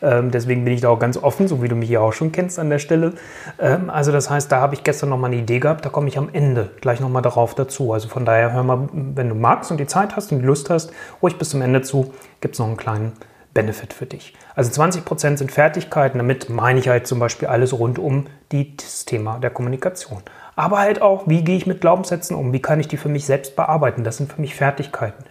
Ähm, 0.00 0.30
deswegen 0.30 0.64
bin 0.64 0.74
ich 0.74 0.80
da 0.80 0.88
auch 0.88 0.98
ganz 0.98 1.16
offen, 1.16 1.46
so 1.46 1.62
wie 1.62 1.68
du 1.68 1.76
mich 1.76 1.88
ja 1.88 2.00
auch 2.00 2.12
schon 2.12 2.32
kennst 2.32 2.58
an 2.58 2.70
der 2.70 2.78
Stelle. 2.78 3.12
Ähm, 3.58 3.88
also 3.88 4.10
das 4.10 4.30
heißt, 4.30 4.50
da 4.50 4.60
habe 4.60 4.74
ich 4.74 4.82
gestern 4.82 5.10
nochmal 5.10 5.30
eine 5.30 5.40
Idee 5.40 5.60
gehabt, 5.60 5.84
da 5.84 5.90
komme 5.90 6.08
ich 6.08 6.18
am 6.18 6.28
Ende 6.32 6.70
gleich 6.80 7.00
nochmal 7.00 7.22
darauf 7.22 7.54
dazu. 7.54 7.92
Also 7.92 8.08
von 8.08 8.24
daher 8.24 8.52
hör 8.52 8.64
mal, 8.64 8.88
wenn 8.92 9.28
du 9.28 9.34
magst 9.34 9.70
und 9.70 9.78
die 9.78 9.86
Zeit 9.86 10.16
hast 10.16 10.32
und 10.32 10.40
die 10.40 10.44
Lust 10.44 10.70
hast, 10.70 10.92
ruhig 11.22 11.38
bis 11.38 11.50
zum 11.50 11.62
Ende 11.62 11.82
zu, 11.82 12.12
gibt 12.40 12.54
es 12.54 12.58
noch 12.58 12.66
einen 12.66 12.76
kleinen 12.76 13.12
Benefit 13.54 13.92
für 13.92 14.06
dich. 14.06 14.34
Also 14.54 14.70
20% 14.82 15.36
sind 15.36 15.52
Fertigkeiten, 15.52 16.18
damit 16.18 16.48
meine 16.48 16.80
ich 16.80 16.88
halt 16.88 17.06
zum 17.06 17.18
Beispiel 17.18 17.48
alles 17.48 17.78
rund 17.78 17.98
um 17.98 18.26
das 18.50 19.04
Thema 19.04 19.38
der 19.38 19.50
Kommunikation. 19.50 20.22
Aber 20.56 20.78
halt 20.78 21.00
auch, 21.00 21.26
wie 21.26 21.42
gehe 21.42 21.56
ich 21.56 21.66
mit 21.66 21.80
Glaubenssätzen 21.80 22.36
um? 22.36 22.52
Wie 22.52 22.62
kann 22.62 22.80
ich 22.80 22.88
die 22.88 22.96
für 22.96 23.08
mich 23.08 23.26
selbst 23.26 23.56
bearbeiten? 23.56 24.04
Das 24.04 24.18
sind 24.18 24.32
für 24.32 24.40
mich 24.40 24.54
Fertigkeiten. 24.54 25.24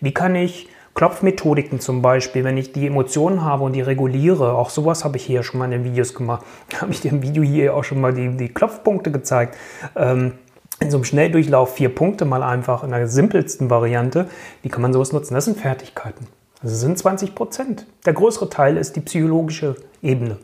Wie 0.00 0.12
kann 0.12 0.34
ich 0.34 0.68
Klopfmethodiken 0.94 1.80
zum 1.80 2.02
Beispiel, 2.02 2.44
wenn 2.44 2.56
ich 2.56 2.72
die 2.72 2.86
Emotionen 2.86 3.44
habe 3.44 3.64
und 3.64 3.72
die 3.72 3.80
reguliere, 3.80 4.52
auch 4.52 4.70
sowas 4.70 5.04
habe 5.04 5.16
ich 5.16 5.24
hier 5.24 5.42
schon 5.42 5.58
mal 5.58 5.64
in 5.64 5.72
den 5.72 5.84
Videos 5.84 6.14
gemacht. 6.14 6.44
Habe 6.80 6.92
ich 6.92 7.00
dir 7.00 7.10
im 7.10 7.20
Video 7.22 7.42
hier 7.42 7.74
auch 7.74 7.82
schon 7.82 8.00
mal 8.00 8.14
die, 8.14 8.36
die 8.36 8.48
Klopfpunkte 8.48 9.10
gezeigt. 9.10 9.56
Ähm, 9.96 10.34
in 10.80 10.90
so 10.90 10.96
einem 10.96 11.04
Schnelldurchlauf 11.04 11.74
vier 11.74 11.92
Punkte 11.92 12.24
mal 12.24 12.42
einfach 12.42 12.84
in 12.84 12.90
der 12.90 13.08
simpelsten 13.08 13.70
Variante. 13.70 14.28
Wie 14.62 14.68
kann 14.68 14.82
man 14.82 14.92
sowas 14.92 15.12
nutzen? 15.12 15.34
Das 15.34 15.46
sind 15.46 15.58
Fertigkeiten. 15.58 16.26
Das 16.64 16.80
sind 16.80 16.98
20 16.98 17.34
Prozent. 17.34 17.86
Der 18.06 18.14
größere 18.14 18.48
Teil 18.48 18.78
ist 18.78 18.96
die 18.96 19.02
psychologische 19.02 19.76
Ebene. 20.00 20.38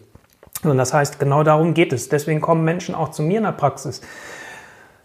Und 0.62 0.76
das 0.76 0.92
heißt, 0.92 1.18
genau 1.18 1.42
darum 1.44 1.72
geht 1.72 1.94
es. 1.94 2.10
Deswegen 2.10 2.42
kommen 2.42 2.62
Menschen 2.62 2.94
auch 2.94 3.10
zu 3.10 3.22
mir 3.22 3.38
in 3.38 3.44
der 3.44 3.52
Praxis. 3.52 4.02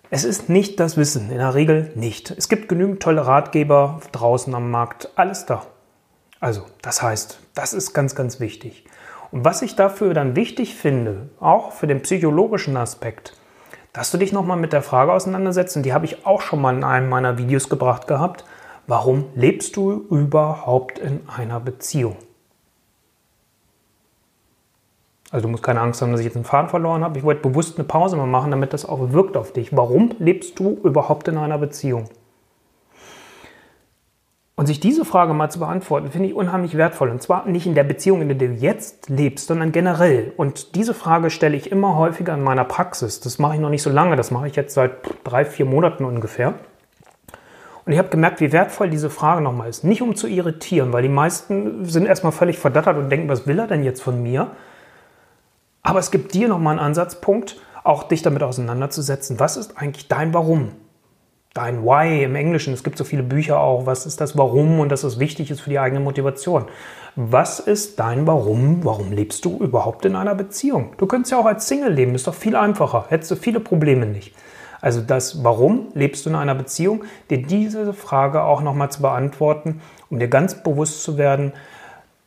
Es 0.10 0.26
ist 0.26 0.50
nicht 0.50 0.78
das 0.82 0.98
Wissen, 0.98 1.32
in 1.32 1.38
der 1.38 1.56
Regel 1.56 1.94
nicht. 1.96 2.32
Es 2.32 2.50
gibt 2.50 2.68
genügend 2.68 3.02
tolle 3.02 3.26
Ratgeber 3.26 4.02
draußen 4.12 4.54
am 4.54 4.70
Markt, 4.70 5.10
alles 5.16 5.46
da. 5.46 5.66
Also, 6.42 6.64
das 6.82 7.02
heißt, 7.02 7.40
das 7.54 7.74
ist 7.74 7.94
ganz, 7.94 8.14
ganz 8.14 8.42
wichtig. 8.42 8.84
Und 9.32 9.46
was 9.46 9.62
ich 9.62 9.78
dafür 9.78 10.14
dann 10.14 10.36
wichtig 10.36 10.76
finde, 10.76 11.30
auch 11.40 11.72
für 11.72 11.88
den 11.88 12.02
psychologischen 12.02 12.76
Aspekt, 12.76 13.38
dass 13.94 14.12
du 14.12 14.18
dich 14.18 14.34
nochmal 14.34 14.58
mit 14.58 14.74
der 14.74 14.82
Frage 14.82 15.14
auseinandersetzt, 15.14 15.78
und 15.78 15.84
die 15.84 15.94
habe 15.94 16.04
ich 16.04 16.26
auch 16.26 16.42
schon 16.42 16.60
mal 16.60 16.76
in 16.76 16.84
einem 16.84 17.08
meiner 17.08 17.38
Videos 17.38 17.70
gebracht 17.70 18.06
gehabt, 18.06 18.44
Warum 18.88 19.26
lebst 19.36 19.76
du 19.78 20.06
überhaupt 20.10 21.00
in 21.00 21.22
einer 21.28 21.60
Beziehung? 21.60 22.18
Also 25.32 25.48
du 25.48 25.52
musst 25.52 25.64
keine 25.64 25.82
Angst 25.82 26.02
haben, 26.02 26.12
dass 26.12 26.22
ich 26.22 26.26
jetzt 26.28 26.36
einen 26.36 26.46
Faden 26.46 26.70
verloren 26.70 27.04
habe. 27.04 27.18
Ich 27.18 27.24
wollte 27.24 27.42
bewusst 27.42 27.78
eine 27.78 27.88
Pause 27.88 28.16
mal 28.16 28.28
machen, 28.28 28.52
damit 28.52 28.74
das 28.74 28.86
auch 28.86 29.12
wirkt 29.12 29.36
auf 29.36 29.52
dich. 29.52 29.76
Warum 29.76 30.12
lebst 30.20 30.60
du 30.60 30.80
überhaupt 30.84 31.28
in 31.28 31.38
einer 31.38 31.58
Beziehung? 31.58 32.06
Und 34.58 34.68
sich 34.68 34.80
diese 34.80 35.04
Frage 35.04 35.34
mal 35.34 35.50
zu 35.50 35.60
beantworten, 35.60 36.12
finde 36.12 36.30
ich 36.30 36.36
unheimlich 36.36 36.78
wertvoll. 36.78 37.10
Und 37.10 37.22
zwar 37.22 37.46
nicht 37.48 37.66
in 37.66 37.76
der 37.76 37.84
Beziehung, 37.84 38.22
in 38.22 38.30
der 38.30 38.38
du 38.38 38.54
jetzt 38.54 39.10
lebst, 39.10 39.48
sondern 39.48 39.74
generell. 39.74 40.32
Und 40.38 40.76
diese 40.76 40.94
Frage 40.94 41.30
stelle 41.30 41.58
ich 41.58 41.72
immer 41.72 41.98
häufiger 41.98 42.34
in 42.34 42.42
meiner 42.42 42.64
Praxis. 42.64 43.20
Das 43.20 43.38
mache 43.38 43.56
ich 43.56 43.60
noch 43.60 43.70
nicht 43.70 43.84
so 43.84 43.90
lange, 43.90 44.16
das 44.16 44.32
mache 44.32 44.48
ich 44.48 44.56
jetzt 44.56 44.74
seit 44.74 44.94
drei, 45.26 45.44
vier 45.44 45.66
Monaten 45.66 46.06
ungefähr. 46.06 46.54
Und 47.86 47.92
ich 47.92 48.00
habe 48.00 48.10
gemerkt, 48.10 48.42
wie 48.42 48.52
wertvoll 48.52 48.90
diese 48.90 49.10
Frage 49.10 49.42
nochmal 49.42 49.70
ist. 49.70 49.84
Nicht 49.84 50.02
um 50.02 50.16
zu 50.16 50.28
irritieren, 50.28 50.92
weil 50.92 51.04
die 51.04 51.10
meisten 51.10 51.86
sind 51.86 52.08
erstmal 52.08 52.32
völlig 52.32 52.58
verdattert 52.58 52.98
und 52.98 53.10
denken, 53.10 53.30
was 53.30 53.46
will 53.46 53.60
er 53.60 53.68
denn 53.68 53.84
jetzt 53.84 54.02
von 54.02 54.24
mir? 54.24 54.52
Aber 55.84 56.00
es 56.00 56.10
gibt 56.10 56.34
dir 56.34 56.48
nochmal 56.48 56.72
einen 56.72 56.88
Ansatzpunkt, 56.88 57.58
auch 57.84 58.04
dich 58.04 58.24
damit 58.24 58.42
auseinanderzusetzen. 58.42 59.40
Was 59.40 59.56
ist 59.56 59.78
eigentlich 59.78 60.08
dein 60.08 60.34
Warum? 60.34 60.72
Dein 61.54 61.86
Why 61.86 62.24
im 62.24 62.36
Englischen. 62.36 62.74
Es 62.74 62.84
gibt 62.84 62.98
so 62.98 63.04
viele 63.04 63.22
Bücher 63.22 63.60
auch. 63.60 63.86
Was 63.86 64.08
ist 64.08 64.20
das 64.20 64.36
Warum 64.36 64.80
und 64.80 64.90
dass 64.90 65.04
es 65.04 65.20
wichtig 65.20 65.52
ist 65.52 65.62
für 65.62 65.70
die 65.70 65.80
eigene 65.80 66.00
Motivation? 66.00 66.66
Was 67.16 67.60
ist 67.60 68.00
dein 68.00 68.26
Warum? 68.26 68.84
Warum 68.84 69.12
lebst 69.12 69.46
du 69.46 69.60
überhaupt 69.60 70.06
in 70.06 70.16
einer 70.16 70.34
Beziehung? 70.34 70.94
Du 70.98 71.06
könntest 71.06 71.32
ja 71.32 71.38
auch 71.38 71.46
als 71.46 71.68
Single 71.68 71.94
leben, 71.94 72.16
ist 72.16 72.26
doch 72.26 72.34
viel 72.34 72.56
einfacher. 72.56 73.06
Hättest 73.10 73.30
du 73.30 73.36
viele 73.36 73.60
Probleme 73.60 74.08
nicht. 74.08 74.36
Also 74.86 75.02
das 75.02 75.44
Warum 75.44 75.88
lebst 75.96 76.26
du 76.26 76.30
in 76.30 76.36
einer 76.36 76.54
Beziehung, 76.54 77.06
dir 77.32 77.42
diese 77.42 77.92
Frage 77.92 78.44
auch 78.44 78.62
nochmal 78.62 78.92
zu 78.92 79.02
beantworten, 79.02 79.82
um 80.12 80.20
dir 80.20 80.28
ganz 80.28 80.62
bewusst 80.62 81.02
zu 81.02 81.18
werden, 81.18 81.54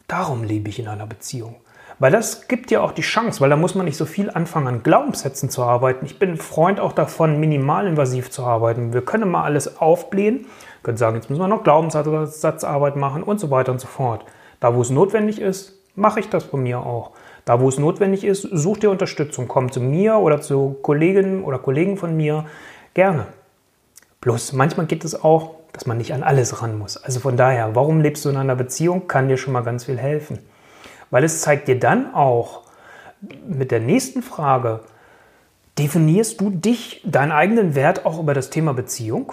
darum 0.09 0.43
lebe 0.43 0.69
ich 0.69 0.81
in 0.81 0.89
einer 0.89 1.07
Beziehung. 1.07 1.55
Weil 2.01 2.11
das 2.11 2.49
gibt 2.49 2.71
dir 2.71 2.83
auch 2.83 2.91
die 2.91 3.03
Chance, 3.03 3.41
weil 3.41 3.49
da 3.49 3.55
muss 3.55 3.77
man 3.77 3.85
nicht 3.85 3.97
so 3.97 4.07
viel 4.07 4.29
anfangen 4.29 4.67
an 4.67 4.83
Glaubenssätzen 4.83 5.51
zu 5.51 5.63
arbeiten. 5.63 6.05
Ich 6.05 6.19
bin 6.19 6.37
Freund 6.37 6.81
auch 6.81 6.91
davon, 6.91 7.39
minimalinvasiv 7.39 8.29
zu 8.33 8.43
arbeiten. 8.43 8.93
Wir 8.93 9.03
können 9.03 9.31
mal 9.31 9.45
alles 9.45 9.81
aufblähen, 9.81 10.47
können 10.83 10.99
sagen, 10.99 11.15
jetzt 11.15 11.31
müssen 11.31 11.41
wir 11.41 11.47
noch 11.47 11.63
Glaubenssatzarbeit 11.63 12.97
machen 12.97 13.23
und 13.23 13.39
so 13.39 13.53
weiter 13.53 13.71
und 13.71 13.81
so 13.81 13.87
fort. 13.87 14.25
Da, 14.59 14.75
wo 14.75 14.81
es 14.81 14.91
notwendig 14.91 15.41
ist, 15.41 15.79
mache 15.95 16.19
ich 16.19 16.29
das 16.29 16.43
von 16.43 16.65
mir 16.65 16.81
auch. 16.81 17.13
Da, 17.49 17.63
wo 17.63 17.69
es 17.71 17.79
notwendig 17.79 18.25
ist, 18.25 18.43
such 18.43 18.77
dir 18.77 18.91
Unterstützung. 18.91 19.49
Komm 19.49 19.73
zu 19.73 19.81
mir 19.81 20.17
oder 20.17 20.43
zu 20.43 20.77
Kolleginnen 20.83 21.43
oder 21.45 21.59
Kollegen 21.59 21.97
von 21.97 22.15
mir. 22.15 22.45
Gerne. 22.93 23.25
Bloß 24.21 24.53
manchmal 24.53 24.85
geht 24.85 25.03
es 25.03 25.25
auch, 25.25 25.55
dass 25.73 25.87
man 25.87 25.97
nicht 25.97 26.13
an 26.13 26.23
alles 26.23 26.61
ran 26.61 26.77
muss. 26.77 26.99
Also 26.99 27.21
von 27.21 27.39
daher, 27.39 27.75
warum 27.75 28.03
lebst 28.03 28.27
du 28.27 28.29
in 28.29 28.37
einer 28.37 28.55
Beziehung, 28.55 29.09
kann 29.09 29.29
dir 29.29 29.39
schon 29.39 29.55
mal 29.55 29.63
ganz 29.63 29.87
viel 29.87 29.97
helfen. 29.97 30.41
Weil 31.09 31.25
es 31.25 31.41
zeigt 31.41 31.69
dir 31.69 31.81
dann 31.81 32.15
auch 32.15 32.65
mit 33.49 33.71
der 33.71 33.81
nächsten 33.81 34.21
Frage, 34.21 34.81
definierst 35.79 36.43
du 36.43 36.51
dich, 36.51 37.01
deinen 37.07 37.33
eigenen 37.33 37.75
Wert 37.75 38.05
auch 38.05 38.19
über 38.19 38.35
das 38.35 38.51
Thema 38.51 38.75
Beziehung? 38.75 39.33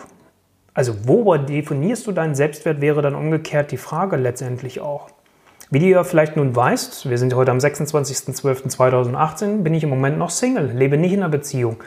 Also 0.74 1.06
wo 1.06 1.36
definierst 1.36 2.08
du 2.08 2.14
deinen 2.14 2.36
Selbstwert, 2.36 2.80
wäre 2.80 3.02
dann 3.02 3.14
umgekehrt 3.14 3.74
die 3.74 3.78
Frage 3.78 4.16
letztendlich 4.16 4.80
auch. 4.80 5.10
Wie 5.72 5.80
du 5.80 5.86
ja 5.86 6.04
vielleicht 6.04 6.38
nun 6.38 6.56
weißt, 6.56 7.10
wir 7.10 7.18
sind 7.18 7.34
heute 7.34 7.52
am 7.52 7.58
26.12.2018, 7.58 9.64
bin 9.64 9.74
ich 9.74 9.84
im 9.84 9.90
Moment 9.90 10.18
noch 10.18 10.30
Single, 10.30 10.72
lebe 10.72 10.98
nicht 10.98 11.14
in 11.14 11.22
einer 11.22 11.30
Beziehung. 11.30 11.78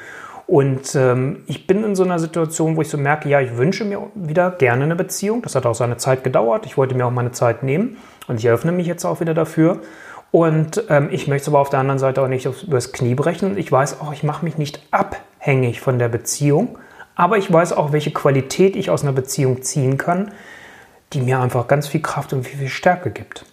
Und 0.48 0.94
ähm, 0.94 1.44
ich 1.46 1.66
bin 1.66 1.84
in 1.84 1.94
so 1.94 2.02
einer 2.02 2.18
Situation, 2.18 2.76
wo 2.76 2.80
ich 2.80 2.88
so 2.88 2.96
merke, 2.96 3.28
ja, 3.28 3.40
ich 3.40 3.56
wünsche 3.56 3.84
mir 3.84 4.10
wieder 4.14 4.50
gerne 4.50 4.84
eine 4.84 4.96
Beziehung. 4.96 5.42
Das 5.42 5.54
hat 5.54 5.66
auch 5.66 5.74
seine 5.74 5.98
Zeit 5.98 6.24
gedauert. 6.24 6.64
Ich 6.64 6.78
wollte 6.78 6.94
mir 6.94 7.04
auch 7.04 7.10
meine 7.10 7.32
Zeit 7.32 7.62
nehmen 7.62 7.98
und 8.28 8.38
ich 8.38 8.46
eröffne 8.46 8.72
mich 8.72 8.86
jetzt 8.86 9.04
auch 9.04 9.20
wieder 9.20 9.34
dafür. 9.34 9.80
Und 10.30 10.84
ähm, 10.88 11.08
ich 11.12 11.28
möchte 11.28 11.42
es 11.42 11.48
aber 11.48 11.60
auf 11.60 11.68
der 11.68 11.80
anderen 11.80 11.98
Seite 11.98 12.22
auch 12.22 12.28
nicht 12.28 12.46
übers 12.46 12.92
Knie 12.92 13.14
brechen. 13.14 13.58
Ich 13.58 13.70
weiß 13.70 14.00
auch, 14.00 14.12
ich 14.12 14.22
mache 14.22 14.44
mich 14.44 14.56
nicht 14.56 14.82
abhängig 14.90 15.80
von 15.80 15.98
der 15.98 16.08
Beziehung, 16.08 16.78
aber 17.14 17.36
ich 17.36 17.52
weiß 17.52 17.74
auch, 17.74 17.92
welche 17.92 18.10
Qualität 18.10 18.74
ich 18.74 18.90
aus 18.90 19.02
einer 19.02 19.12
Beziehung 19.12 19.62
ziehen 19.62 19.98
kann, 19.98 20.32
die 21.12 21.20
mir 21.20 21.40
einfach 21.40 21.68
ganz 21.68 21.88
viel 21.88 22.00
Kraft 22.00 22.32
und 22.32 22.46
viel, 22.46 22.58
viel 22.58 22.68
Stärke 22.68 23.10
gibt. 23.10 23.44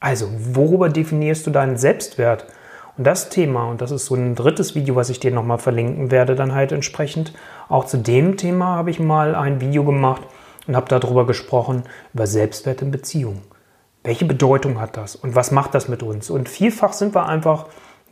Also, 0.00 0.30
worüber 0.54 0.88
definierst 0.88 1.46
du 1.46 1.50
deinen 1.50 1.76
Selbstwert? 1.76 2.46
Und 2.96 3.06
das 3.06 3.28
Thema, 3.28 3.64
und 3.70 3.80
das 3.80 3.90
ist 3.90 4.06
so 4.06 4.14
ein 4.14 4.34
drittes 4.34 4.74
Video, 4.74 4.96
was 4.96 5.10
ich 5.10 5.20
dir 5.20 5.30
nochmal 5.30 5.58
verlinken 5.58 6.10
werde, 6.10 6.34
dann 6.34 6.54
halt 6.54 6.72
entsprechend, 6.72 7.32
auch 7.68 7.84
zu 7.84 7.98
dem 7.98 8.36
Thema 8.36 8.76
habe 8.76 8.90
ich 8.90 8.98
mal 8.98 9.34
ein 9.34 9.60
Video 9.60 9.84
gemacht 9.84 10.22
und 10.66 10.74
habe 10.74 10.88
darüber 10.88 11.26
gesprochen, 11.26 11.84
über 12.14 12.26
Selbstwert 12.26 12.82
in 12.82 12.90
Beziehungen. 12.90 13.42
Welche 14.02 14.24
Bedeutung 14.24 14.80
hat 14.80 14.96
das 14.96 15.16
und 15.16 15.34
was 15.34 15.50
macht 15.50 15.74
das 15.74 15.88
mit 15.88 16.02
uns? 16.02 16.30
Und 16.30 16.48
vielfach 16.48 16.94
sind 16.94 17.14
wir 17.14 17.26
einfach 17.26 17.66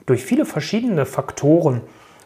durch 0.06 0.24
viele 0.24 0.44
verschiedene 0.44 1.06
Faktoren 1.06 1.82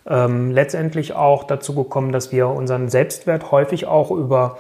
ähm, 0.07 0.50
letztendlich 0.50 1.14
auch 1.14 1.45
dazu 1.45 1.75
gekommen, 1.75 2.12
dass 2.12 2.33
wir 2.33 2.49
unseren 2.49 2.88
Selbstwert 2.88 3.52
häufig 3.52 3.87
auch 3.87 4.11
über 4.11 4.59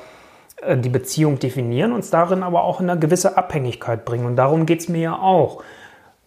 die 0.76 0.88
Beziehung 0.88 1.38
definieren, 1.38 1.92
uns 1.92 2.10
darin 2.10 2.42
aber 2.42 2.62
auch 2.64 2.80
in 2.80 2.88
eine 2.88 3.00
gewisse 3.00 3.36
Abhängigkeit 3.36 4.04
bringen. 4.04 4.26
Und 4.26 4.36
darum 4.36 4.66
geht 4.66 4.80
es 4.80 4.88
mir 4.88 5.00
ja 5.00 5.18
auch. 5.18 5.62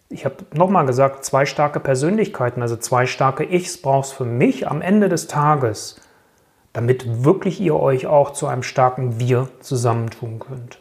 Ich 0.09 0.25
habe 0.25 0.35
nochmal 0.53 0.85
gesagt, 0.85 1.25
zwei 1.25 1.45
starke 1.45 1.79
Persönlichkeiten, 1.79 2.61
also 2.61 2.75
zwei 2.75 3.05
starke 3.05 3.43
Ichs 3.43 3.81
brauchst 3.81 4.13
für 4.13 4.25
mich 4.25 4.67
am 4.67 4.81
Ende 4.81 5.09
des 5.09 5.27
Tages, 5.27 6.01
damit 6.73 7.23
wirklich 7.23 7.59
ihr 7.59 7.75
euch 7.75 8.07
auch 8.07 8.31
zu 8.31 8.47
einem 8.47 8.63
starken 8.63 9.19
Wir 9.19 9.47
zusammentun 9.61 10.39
könnt. 10.39 10.79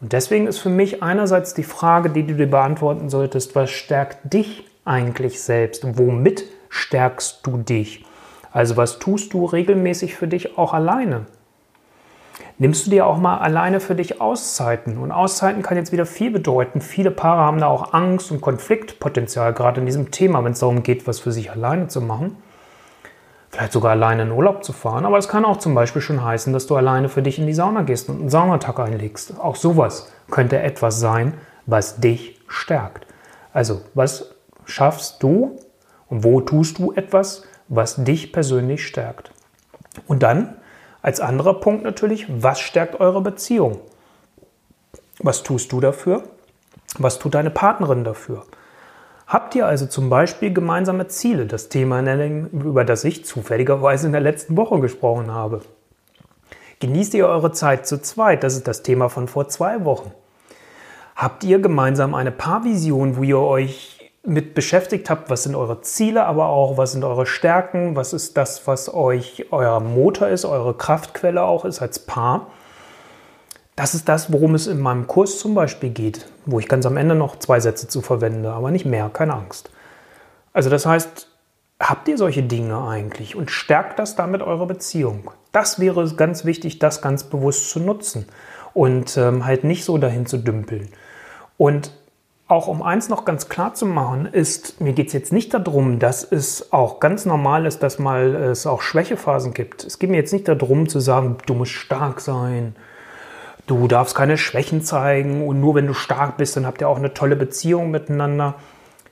Und 0.00 0.12
deswegen 0.12 0.46
ist 0.46 0.58
für 0.58 0.68
mich 0.68 1.02
einerseits 1.02 1.54
die 1.54 1.62
Frage, 1.62 2.10
die 2.10 2.26
du 2.26 2.34
dir 2.34 2.50
beantworten 2.50 3.08
solltest, 3.08 3.54
was 3.54 3.70
stärkt 3.70 4.32
dich 4.34 4.68
eigentlich 4.84 5.40
selbst? 5.40 5.96
Womit 5.96 6.44
stärkst 6.68 7.46
du 7.46 7.56
dich? 7.58 8.04
Also 8.52 8.76
was 8.76 8.98
tust 8.98 9.32
du 9.32 9.46
regelmäßig 9.46 10.14
für 10.14 10.28
dich 10.28 10.58
auch 10.58 10.74
alleine? 10.74 11.26
Nimmst 12.58 12.86
du 12.86 12.90
dir 12.90 13.06
auch 13.06 13.18
mal 13.18 13.38
alleine 13.38 13.80
für 13.80 13.94
dich 13.94 14.20
Auszeiten? 14.20 14.98
Und 14.98 15.10
Auszeiten 15.10 15.62
kann 15.62 15.76
jetzt 15.76 15.92
wieder 15.92 16.06
viel 16.06 16.30
bedeuten. 16.30 16.80
Viele 16.80 17.10
Paare 17.10 17.42
haben 17.42 17.58
da 17.58 17.66
auch 17.66 17.92
Angst 17.92 18.30
und 18.30 18.40
Konfliktpotenzial, 18.40 19.52
gerade 19.52 19.80
in 19.80 19.86
diesem 19.86 20.10
Thema, 20.10 20.44
wenn 20.44 20.52
es 20.52 20.60
darum 20.60 20.82
geht, 20.82 21.06
was 21.06 21.18
für 21.18 21.32
sich 21.32 21.50
alleine 21.50 21.88
zu 21.88 22.00
machen. 22.00 22.36
Vielleicht 23.50 23.72
sogar 23.72 23.92
alleine 23.92 24.22
in 24.22 24.32
Urlaub 24.32 24.64
zu 24.64 24.72
fahren. 24.72 25.04
Aber 25.04 25.18
es 25.18 25.28
kann 25.28 25.44
auch 25.44 25.58
zum 25.58 25.74
Beispiel 25.74 26.02
schon 26.02 26.24
heißen, 26.24 26.52
dass 26.52 26.66
du 26.66 26.76
alleine 26.76 27.08
für 27.08 27.22
dich 27.22 27.38
in 27.38 27.46
die 27.46 27.54
Sauna 27.54 27.82
gehst 27.82 28.08
und 28.08 28.20
einen 28.20 28.30
Saunatag 28.30 28.80
einlegst. 28.80 29.38
Auch 29.38 29.56
sowas 29.56 30.12
könnte 30.30 30.60
etwas 30.60 30.98
sein, 30.98 31.34
was 31.66 32.00
dich 32.00 32.40
stärkt. 32.48 33.06
Also, 33.52 33.82
was 33.94 34.34
schaffst 34.64 35.22
du 35.22 35.56
und 36.08 36.24
wo 36.24 36.40
tust 36.40 36.78
du 36.78 36.92
etwas, 36.92 37.44
was 37.68 38.02
dich 38.02 38.32
persönlich 38.32 38.86
stärkt? 38.86 39.32
Und 40.06 40.22
dann 40.22 40.56
als 41.04 41.20
anderer 41.20 41.52
Punkt 41.60 41.84
natürlich, 41.84 42.24
was 42.30 42.60
stärkt 42.60 42.98
eure 42.98 43.20
Beziehung? 43.20 43.78
Was 45.18 45.42
tust 45.42 45.70
du 45.70 45.78
dafür? 45.78 46.22
Was 46.96 47.18
tut 47.18 47.34
deine 47.34 47.50
Partnerin 47.50 48.04
dafür? 48.04 48.46
Habt 49.26 49.54
ihr 49.54 49.66
also 49.66 49.84
zum 49.84 50.08
Beispiel 50.08 50.50
gemeinsame 50.50 51.06
Ziele, 51.08 51.44
das 51.44 51.68
Thema, 51.68 52.00
über 52.52 52.86
das 52.86 53.04
ich 53.04 53.26
zufälligerweise 53.26 54.06
in 54.06 54.12
der 54.12 54.22
letzten 54.22 54.56
Woche 54.56 54.80
gesprochen 54.80 55.30
habe? 55.30 55.60
Genießt 56.80 57.12
ihr 57.12 57.28
eure 57.28 57.52
Zeit 57.52 57.86
zu 57.86 58.00
zweit? 58.00 58.42
Das 58.42 58.56
ist 58.56 58.66
das 58.66 58.82
Thema 58.82 59.10
von 59.10 59.28
vor 59.28 59.46
zwei 59.48 59.84
Wochen. 59.84 60.10
Habt 61.16 61.44
ihr 61.44 61.58
gemeinsam 61.58 62.14
eine 62.14 62.32
Paarvision, 62.32 63.18
wo 63.18 63.24
ihr 63.24 63.40
euch 63.40 63.93
mit 64.26 64.54
beschäftigt 64.54 65.10
habt, 65.10 65.28
was 65.28 65.42
sind 65.42 65.54
eure 65.54 65.82
Ziele, 65.82 66.24
aber 66.24 66.46
auch 66.46 66.78
was 66.78 66.92
sind 66.92 67.04
eure 67.04 67.26
Stärken, 67.26 67.94
was 67.94 68.12
ist 68.12 68.36
das, 68.36 68.66
was 68.66 68.92
euch 68.92 69.46
euer 69.50 69.80
Motor 69.80 70.28
ist, 70.28 70.44
eure 70.44 70.74
Kraftquelle 70.74 71.42
auch 71.42 71.64
ist 71.64 71.82
als 71.82 71.98
Paar. 71.98 72.48
Das 73.76 73.94
ist 73.94 74.08
das, 74.08 74.32
worum 74.32 74.54
es 74.54 74.66
in 74.66 74.80
meinem 74.80 75.06
Kurs 75.06 75.38
zum 75.38 75.54
Beispiel 75.54 75.90
geht, 75.90 76.26
wo 76.46 76.58
ich 76.58 76.68
ganz 76.68 76.86
am 76.86 76.96
Ende 76.96 77.14
noch 77.14 77.38
zwei 77.38 77.60
Sätze 77.60 77.86
zu 77.86 78.00
verwende, 78.00 78.52
aber 78.52 78.70
nicht 78.70 78.86
mehr, 78.86 79.10
keine 79.12 79.34
Angst. 79.34 79.70
Also 80.52 80.70
das 80.70 80.86
heißt, 80.86 81.28
habt 81.80 82.08
ihr 82.08 82.16
solche 82.16 82.42
Dinge 82.42 82.86
eigentlich 82.86 83.36
und 83.36 83.50
stärkt 83.50 83.98
das 83.98 84.16
damit 84.16 84.40
eure 84.42 84.66
Beziehung? 84.66 85.32
Das 85.52 85.80
wäre 85.80 86.08
ganz 86.14 86.44
wichtig, 86.44 86.78
das 86.78 87.02
ganz 87.02 87.24
bewusst 87.24 87.70
zu 87.70 87.80
nutzen 87.80 88.26
und 88.72 89.16
ähm, 89.16 89.44
halt 89.44 89.64
nicht 89.64 89.84
so 89.84 89.98
dahin 89.98 90.24
zu 90.24 90.38
dümpeln. 90.38 90.88
Und 91.58 91.92
auch 92.46 92.68
um 92.68 92.82
eins 92.82 93.08
noch 93.08 93.24
ganz 93.24 93.48
klar 93.48 93.74
zu 93.74 93.86
machen, 93.86 94.26
ist, 94.26 94.80
mir 94.80 94.92
geht 94.92 95.06
es 95.08 95.12
jetzt 95.14 95.32
nicht 95.32 95.54
darum, 95.54 95.98
dass 95.98 96.24
es 96.30 96.72
auch 96.72 97.00
ganz 97.00 97.24
normal 97.24 97.64
ist, 97.64 97.82
dass 97.82 97.98
mal 97.98 98.34
es 98.34 98.66
auch 98.66 98.82
Schwächephasen 98.82 99.54
gibt. 99.54 99.84
Es 99.84 99.98
geht 99.98 100.10
mir 100.10 100.18
jetzt 100.18 100.32
nicht 100.32 100.46
darum 100.46 100.88
zu 100.88 101.00
sagen, 101.00 101.38
du 101.46 101.54
musst 101.54 101.72
stark 101.72 102.20
sein, 102.20 102.76
du 103.66 103.88
darfst 103.88 104.14
keine 104.14 104.36
Schwächen 104.36 104.82
zeigen 104.82 105.46
und 105.46 105.60
nur 105.60 105.74
wenn 105.74 105.86
du 105.86 105.94
stark 105.94 106.36
bist, 106.36 106.56
dann 106.56 106.66
habt 106.66 106.82
ihr 106.82 106.88
auch 106.88 106.98
eine 106.98 107.14
tolle 107.14 107.36
Beziehung 107.36 107.90
miteinander. 107.90 108.56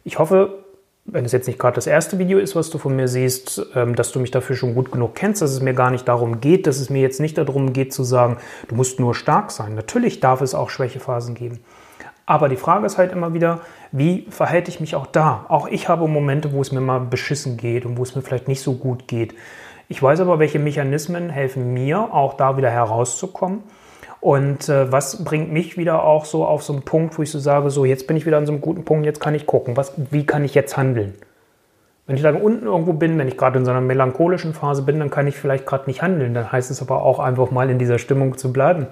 Ich 0.04 0.18
hoffe, 0.18 0.58
wenn 1.06 1.24
es 1.24 1.32
jetzt 1.32 1.46
nicht 1.46 1.58
gerade 1.58 1.74
das 1.74 1.86
erste 1.86 2.18
Video 2.18 2.38
ist, 2.38 2.54
was 2.54 2.68
du 2.68 2.76
von 2.76 2.94
mir 2.94 3.08
siehst, 3.08 3.66
ähm, 3.74 3.94
dass 3.96 4.12
du 4.12 4.20
mich 4.20 4.30
dafür 4.30 4.56
schon 4.56 4.74
gut 4.74 4.92
genug 4.92 5.14
kennst, 5.14 5.40
dass 5.40 5.52
es 5.52 5.62
mir 5.62 5.74
gar 5.74 5.90
nicht 5.90 6.06
darum 6.06 6.40
geht, 6.40 6.66
dass 6.66 6.78
es 6.78 6.90
mir 6.90 7.00
jetzt 7.00 7.18
nicht 7.18 7.38
darum 7.38 7.72
geht 7.72 7.94
zu 7.94 8.04
sagen, 8.04 8.36
du 8.68 8.74
musst 8.74 9.00
nur 9.00 9.14
stark 9.14 9.50
sein. 9.50 9.74
Natürlich 9.74 10.20
darf 10.20 10.42
es 10.42 10.54
auch 10.54 10.68
Schwächephasen 10.70 11.34
geben. 11.34 11.60
Aber 12.32 12.48
die 12.48 12.56
Frage 12.56 12.86
ist 12.86 12.96
halt 12.96 13.12
immer 13.12 13.34
wieder, 13.34 13.60
wie 13.90 14.26
verhalte 14.30 14.70
ich 14.70 14.80
mich 14.80 14.96
auch 14.96 15.04
da? 15.04 15.44
Auch 15.48 15.68
ich 15.68 15.90
habe 15.90 16.08
Momente, 16.08 16.54
wo 16.54 16.62
es 16.62 16.72
mir 16.72 16.80
mal 16.80 16.98
beschissen 16.98 17.58
geht 17.58 17.84
und 17.84 17.98
wo 17.98 18.04
es 18.04 18.16
mir 18.16 18.22
vielleicht 18.22 18.48
nicht 18.48 18.62
so 18.62 18.72
gut 18.72 19.06
geht. 19.06 19.34
Ich 19.88 20.02
weiß 20.02 20.20
aber, 20.20 20.38
welche 20.38 20.58
Mechanismen 20.58 21.28
helfen 21.28 21.74
mir, 21.74 21.98
auch 22.14 22.32
da 22.32 22.56
wieder 22.56 22.70
herauszukommen. 22.70 23.62
Und 24.22 24.70
äh, 24.70 24.90
was 24.90 25.22
bringt 25.24 25.52
mich 25.52 25.76
wieder 25.76 26.04
auch 26.04 26.24
so 26.24 26.46
auf 26.46 26.62
so 26.62 26.72
einen 26.72 26.80
Punkt, 26.80 27.18
wo 27.18 27.22
ich 27.22 27.30
so 27.30 27.38
sage, 27.38 27.68
so 27.68 27.84
jetzt 27.84 28.06
bin 28.06 28.16
ich 28.16 28.24
wieder 28.24 28.38
an 28.38 28.46
so 28.46 28.52
einem 28.52 28.62
guten 28.62 28.86
Punkt, 28.86 29.04
jetzt 29.04 29.20
kann 29.20 29.34
ich 29.34 29.44
gucken, 29.44 29.76
was, 29.76 29.92
wie 30.10 30.24
kann 30.24 30.42
ich 30.42 30.54
jetzt 30.54 30.78
handeln? 30.78 31.12
Wenn 32.06 32.16
ich 32.16 32.22
da 32.22 32.32
unten 32.32 32.64
irgendwo 32.64 32.94
bin, 32.94 33.18
wenn 33.18 33.28
ich 33.28 33.36
gerade 33.36 33.58
in 33.58 33.66
so 33.66 33.72
einer 33.72 33.82
melancholischen 33.82 34.54
Phase 34.54 34.80
bin, 34.84 35.00
dann 35.00 35.10
kann 35.10 35.26
ich 35.26 35.36
vielleicht 35.36 35.66
gerade 35.66 35.84
nicht 35.86 36.00
handeln. 36.00 36.32
Dann 36.32 36.50
heißt 36.50 36.70
es 36.70 36.80
aber 36.80 37.02
auch 37.02 37.18
einfach 37.18 37.50
mal 37.50 37.68
in 37.68 37.78
dieser 37.78 37.98
Stimmung 37.98 38.38
zu 38.38 38.54
bleiben 38.54 38.86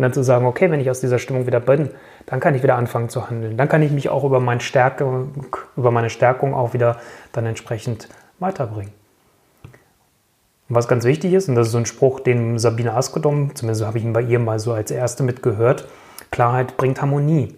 und 0.00 0.04
dann 0.04 0.14
zu 0.14 0.22
sagen, 0.22 0.46
okay, 0.46 0.70
wenn 0.70 0.80
ich 0.80 0.88
aus 0.88 1.00
dieser 1.00 1.18
Stimmung 1.18 1.46
wieder 1.46 1.60
bin, 1.60 1.90
dann 2.24 2.40
kann 2.40 2.54
ich 2.54 2.62
wieder 2.62 2.76
anfangen 2.76 3.10
zu 3.10 3.28
handeln. 3.28 3.58
Dann 3.58 3.68
kann 3.68 3.82
ich 3.82 3.90
mich 3.90 4.08
auch 4.08 4.24
über, 4.24 4.40
meine 4.40 4.62
Stärke, 4.62 5.26
über 5.76 5.90
meine 5.90 6.08
Stärkung 6.08 6.54
auch 6.54 6.72
wieder 6.72 6.96
dann 7.32 7.44
entsprechend 7.44 8.08
weiterbringen. 8.38 8.94
Und 10.70 10.74
was 10.74 10.88
ganz 10.88 11.04
wichtig 11.04 11.34
ist, 11.34 11.50
und 11.50 11.54
das 11.54 11.66
ist 11.66 11.72
so 11.72 11.78
ein 11.78 11.84
Spruch, 11.84 12.20
den 12.20 12.58
Sabine 12.58 12.94
Askodom, 12.94 13.54
zumindest 13.54 13.84
habe 13.84 13.98
ich 13.98 14.04
ihn 14.04 14.14
bei 14.14 14.22
ihr 14.22 14.38
mal 14.38 14.58
so 14.58 14.72
als 14.72 14.90
erste 14.90 15.22
mitgehört, 15.22 15.86
Klarheit 16.30 16.78
bringt 16.78 17.02
Harmonie. 17.02 17.54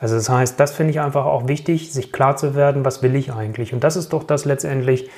Also 0.00 0.16
das 0.16 0.28
heißt, 0.28 0.58
das 0.58 0.72
finde 0.72 0.90
ich 0.90 0.98
einfach 0.98 1.24
auch 1.24 1.46
wichtig, 1.46 1.92
sich 1.92 2.12
klar 2.12 2.36
zu 2.36 2.56
werden, 2.56 2.84
was 2.84 3.00
will 3.04 3.14
ich 3.14 3.32
eigentlich. 3.32 3.72
Und 3.72 3.84
das 3.84 3.94
ist 3.94 4.12
doch 4.12 4.24
das 4.24 4.44
letztendlich, 4.44 5.08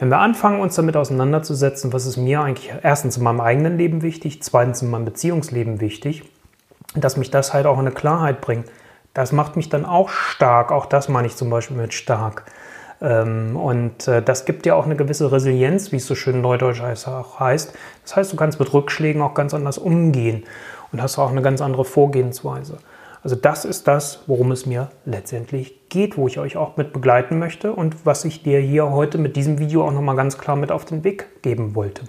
wenn 0.00 0.08
wir 0.08 0.18
anfangen, 0.18 0.60
uns 0.60 0.74
damit 0.76 0.96
auseinanderzusetzen, 0.96 1.92
was 1.92 2.06
ist 2.06 2.16
mir 2.16 2.40
eigentlich 2.40 2.72
erstens 2.82 3.18
in 3.18 3.22
meinem 3.22 3.42
eigenen 3.42 3.76
Leben 3.76 4.00
wichtig, 4.00 4.42
zweitens 4.42 4.80
in 4.80 4.88
meinem 4.88 5.04
Beziehungsleben 5.04 5.82
wichtig, 5.82 6.24
dass 6.94 7.18
mich 7.18 7.30
das 7.30 7.52
halt 7.52 7.66
auch 7.66 7.74
in 7.74 7.80
eine 7.80 7.94
Klarheit 7.94 8.40
bringt. 8.40 8.66
Das 9.12 9.32
macht 9.32 9.56
mich 9.56 9.68
dann 9.68 9.84
auch 9.84 10.08
stark. 10.08 10.72
Auch 10.72 10.86
das 10.86 11.10
meine 11.10 11.26
ich 11.26 11.36
zum 11.36 11.50
Beispiel 11.50 11.76
mit 11.76 11.92
stark. 11.92 12.44
Ähm, 13.02 13.56
und 13.56 14.08
äh, 14.08 14.22
das 14.22 14.46
gibt 14.46 14.64
dir 14.64 14.74
auch 14.74 14.86
eine 14.86 14.96
gewisse 14.96 15.30
Resilienz, 15.32 15.92
wie 15.92 15.96
es 15.96 16.06
so 16.06 16.14
schön 16.14 16.40
neudeutsch 16.40 16.80
auch 16.80 17.38
heißt. 17.38 17.74
Das 18.04 18.16
heißt, 18.16 18.32
du 18.32 18.36
kannst 18.36 18.58
mit 18.58 18.72
Rückschlägen 18.72 19.20
auch 19.20 19.34
ganz 19.34 19.52
anders 19.52 19.76
umgehen 19.76 20.44
und 20.92 21.02
hast 21.02 21.18
auch 21.18 21.30
eine 21.30 21.42
ganz 21.42 21.60
andere 21.60 21.84
Vorgehensweise. 21.84 22.78
Also 23.22 23.36
das 23.36 23.64
ist 23.64 23.86
das, 23.86 24.22
worum 24.26 24.50
es 24.50 24.64
mir 24.64 24.88
letztendlich 25.04 25.88
geht, 25.88 26.16
wo 26.16 26.26
ich 26.26 26.38
euch 26.38 26.56
auch 26.56 26.76
mit 26.76 26.92
begleiten 26.92 27.38
möchte 27.38 27.72
und 27.72 28.06
was 28.06 28.24
ich 28.24 28.42
dir 28.42 28.60
hier 28.60 28.90
heute 28.90 29.18
mit 29.18 29.36
diesem 29.36 29.58
Video 29.58 29.86
auch 29.86 29.92
nochmal 29.92 30.16
ganz 30.16 30.38
klar 30.38 30.56
mit 30.56 30.72
auf 30.72 30.84
den 30.84 31.04
Weg 31.04 31.42
geben 31.42 31.74
wollte. 31.74 32.02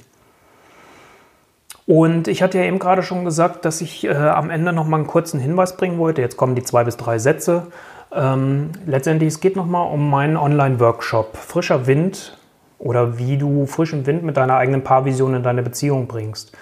Und 1.85 2.27
ich 2.29 2.41
hatte 2.41 2.57
ja 2.57 2.63
eben 2.63 2.79
gerade 2.79 3.03
schon 3.03 3.25
gesagt, 3.25 3.65
dass 3.65 3.81
ich 3.81 4.05
äh, 4.05 4.13
am 4.13 4.49
Ende 4.49 4.71
noch 4.71 4.87
mal 4.87 4.97
einen 4.97 5.07
kurzen 5.07 5.39
Hinweis 5.39 5.75
bringen 5.75 5.97
wollte. 5.97 6.21
Jetzt 6.21 6.37
kommen 6.37 6.55
die 6.55 6.63
zwei 6.63 6.85
bis 6.85 6.95
drei 6.95 7.19
Sätze. 7.19 7.67
Ähm, 8.13 8.71
letztendlich, 8.85 9.27
es 9.29 9.39
geht 9.39 9.55
noch 9.55 9.65
mal 9.65 9.83
um 9.83 10.09
meinen 10.09 10.37
Online-Workshop 10.37 11.35
Frischer 11.35 11.87
Wind 11.87 12.37
oder 12.77 13.17
wie 13.17 13.37
du 13.37 13.65
frischen 13.65 14.05
Wind 14.05 14.23
mit 14.23 14.37
deiner 14.37 14.55
eigenen 14.55 14.83
Paarvision 14.83 15.33
in 15.33 15.43
deine 15.43 15.63
Beziehung 15.63 16.07
bringst. 16.07 16.55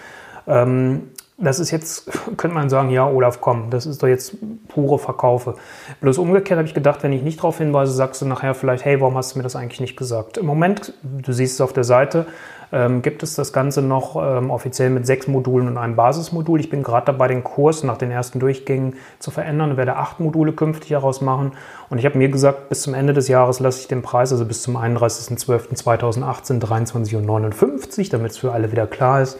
Ähm, 0.47 1.09
das 1.41 1.59
ist 1.59 1.71
jetzt, 1.71 2.09
könnte 2.37 2.55
man 2.55 2.69
sagen, 2.69 2.89
ja, 2.89 3.07
Olaf, 3.07 3.39
komm, 3.39 3.69
das 3.69 3.85
ist 3.85 4.03
doch 4.03 4.07
jetzt 4.07 4.35
pure 4.67 4.99
Verkaufe. 4.99 5.55
Bloß 6.01 6.17
umgekehrt 6.17 6.57
habe 6.57 6.67
ich 6.67 6.73
gedacht, 6.73 7.03
wenn 7.03 7.13
ich 7.13 7.23
nicht 7.23 7.39
darauf 7.39 7.57
hinweise, 7.57 7.93
sagst 7.93 8.21
du 8.21 8.25
nachher 8.25 8.53
vielleicht, 8.53 8.83
hey, 8.85 8.99
warum 8.99 9.15
hast 9.15 9.33
du 9.33 9.39
mir 9.39 9.43
das 9.43 9.55
eigentlich 9.55 9.79
nicht 9.79 9.95
gesagt? 9.95 10.37
Im 10.37 10.45
Moment, 10.45 10.93
du 11.01 11.31
siehst 11.31 11.55
es 11.55 11.61
auf 11.61 11.71
der 11.71 11.85
Seite, 11.85 12.25
ähm, 12.71 13.01
gibt 13.01 13.23
es 13.23 13.35
das 13.35 13.53
Ganze 13.53 13.81
noch 13.81 14.15
ähm, 14.21 14.51
offiziell 14.51 14.89
mit 14.89 15.05
sechs 15.07 15.27
Modulen 15.27 15.67
und 15.67 15.77
einem 15.77 15.95
Basismodul. 15.95 16.59
Ich 16.59 16.69
bin 16.69 16.83
gerade 16.83 17.07
dabei, 17.07 17.27
den 17.27 17.43
Kurs 17.43 17.83
nach 17.83 17.97
den 17.97 18.11
ersten 18.11 18.39
Durchgängen 18.39 18.95
zu 19.17 19.31
verändern 19.31 19.77
werde 19.77 19.95
acht 19.95 20.19
Module 20.19 20.51
künftig 20.51 20.89
daraus 20.89 21.21
machen. 21.21 21.53
Und 21.89 21.97
ich 21.97 22.05
habe 22.05 22.17
mir 22.17 22.29
gesagt, 22.29 22.69
bis 22.69 22.81
zum 22.81 22.93
Ende 22.93 23.13
des 23.13 23.27
Jahres 23.27 23.59
lasse 23.59 23.79
ich 23.79 23.87
den 23.87 24.01
Preis, 24.01 24.31
also 24.31 24.45
bis 24.45 24.61
zum 24.61 24.77
31.12.2018, 24.77 26.59
23,59 26.61 27.15
Uhr, 27.15 28.09
damit 28.11 28.31
es 28.31 28.37
für 28.37 28.51
alle 28.51 28.71
wieder 28.71 28.85
klar 28.85 29.21
ist 29.21 29.39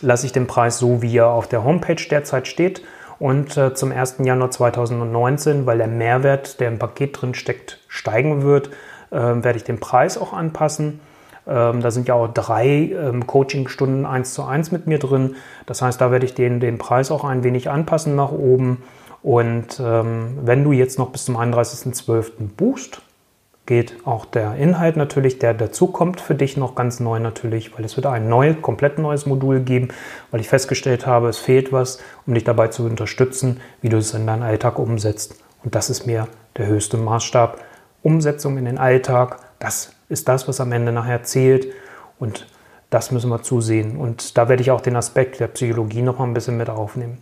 lasse 0.00 0.26
ich 0.26 0.32
den 0.32 0.46
Preis 0.46 0.78
so, 0.78 1.02
wie 1.02 1.16
er 1.16 1.28
auf 1.28 1.48
der 1.48 1.64
Homepage 1.64 2.02
derzeit 2.10 2.48
steht. 2.48 2.82
Und 3.18 3.56
äh, 3.56 3.74
zum 3.74 3.90
1. 3.90 4.16
Januar 4.20 4.50
2019, 4.50 5.66
weil 5.66 5.78
der 5.78 5.88
Mehrwert, 5.88 6.60
der 6.60 6.68
im 6.68 6.78
Paket 6.78 7.20
drin 7.20 7.34
steckt, 7.34 7.80
steigen 7.88 8.42
wird, 8.42 8.68
äh, 9.10 9.16
werde 9.16 9.56
ich 9.56 9.64
den 9.64 9.80
Preis 9.80 10.16
auch 10.18 10.32
anpassen. 10.32 11.00
Ähm, 11.48 11.80
da 11.80 11.90
sind 11.90 12.06
ja 12.06 12.14
auch 12.14 12.28
drei 12.28 12.66
ähm, 12.66 13.26
Coachingstunden 13.26 14.06
1 14.06 14.34
zu 14.34 14.44
1 14.44 14.70
mit 14.70 14.86
mir 14.86 14.98
drin. 14.98 15.36
Das 15.66 15.82
heißt, 15.82 16.00
da 16.00 16.10
werde 16.10 16.26
ich 16.26 16.34
den, 16.34 16.60
den 16.60 16.78
Preis 16.78 17.10
auch 17.10 17.24
ein 17.24 17.42
wenig 17.42 17.70
anpassen 17.70 18.14
nach 18.14 18.30
oben. 18.30 18.82
Und 19.22 19.80
ähm, 19.80 20.38
wenn 20.42 20.62
du 20.62 20.72
jetzt 20.72 20.98
noch 20.98 21.10
bis 21.10 21.24
zum 21.24 21.36
31.12. 21.36 22.50
buchst, 22.56 23.00
geht 23.68 24.06
auch 24.06 24.24
der 24.24 24.54
Inhalt 24.54 24.96
natürlich, 24.96 25.38
der 25.38 25.52
dazukommt, 25.52 26.22
für 26.22 26.34
dich 26.34 26.56
noch 26.56 26.74
ganz 26.74 27.00
neu 27.00 27.20
natürlich, 27.20 27.76
weil 27.76 27.84
es 27.84 27.96
wird 27.96 28.06
ein 28.06 28.26
neues, 28.26 28.62
komplett 28.62 28.98
neues 28.98 29.26
Modul 29.26 29.60
geben, 29.60 29.88
weil 30.30 30.40
ich 30.40 30.48
festgestellt 30.48 31.06
habe, 31.06 31.28
es 31.28 31.36
fehlt 31.36 31.70
was, 31.70 32.00
um 32.26 32.32
dich 32.32 32.44
dabei 32.44 32.68
zu 32.68 32.86
unterstützen, 32.86 33.60
wie 33.82 33.90
du 33.90 33.98
es 33.98 34.14
in 34.14 34.26
deinen 34.26 34.42
Alltag 34.42 34.78
umsetzt. 34.78 35.34
Und 35.62 35.74
das 35.74 35.90
ist 35.90 36.06
mir 36.06 36.28
der 36.56 36.66
höchste 36.66 36.96
Maßstab. 36.96 37.62
Umsetzung 38.02 38.56
in 38.56 38.64
den 38.64 38.78
Alltag, 38.78 39.38
das 39.58 39.92
ist 40.08 40.28
das, 40.28 40.48
was 40.48 40.62
am 40.62 40.72
Ende 40.72 40.90
nachher 40.90 41.22
zählt. 41.24 41.68
Und 42.18 42.46
das 42.88 43.10
müssen 43.10 43.28
wir 43.28 43.42
zusehen. 43.42 43.98
Und 43.98 44.38
da 44.38 44.48
werde 44.48 44.62
ich 44.62 44.70
auch 44.70 44.80
den 44.80 44.96
Aspekt 44.96 45.40
der 45.40 45.48
Psychologie 45.48 46.00
noch 46.00 46.18
mal 46.18 46.24
ein 46.24 46.32
bisschen 46.32 46.56
mit 46.56 46.70
aufnehmen. 46.70 47.18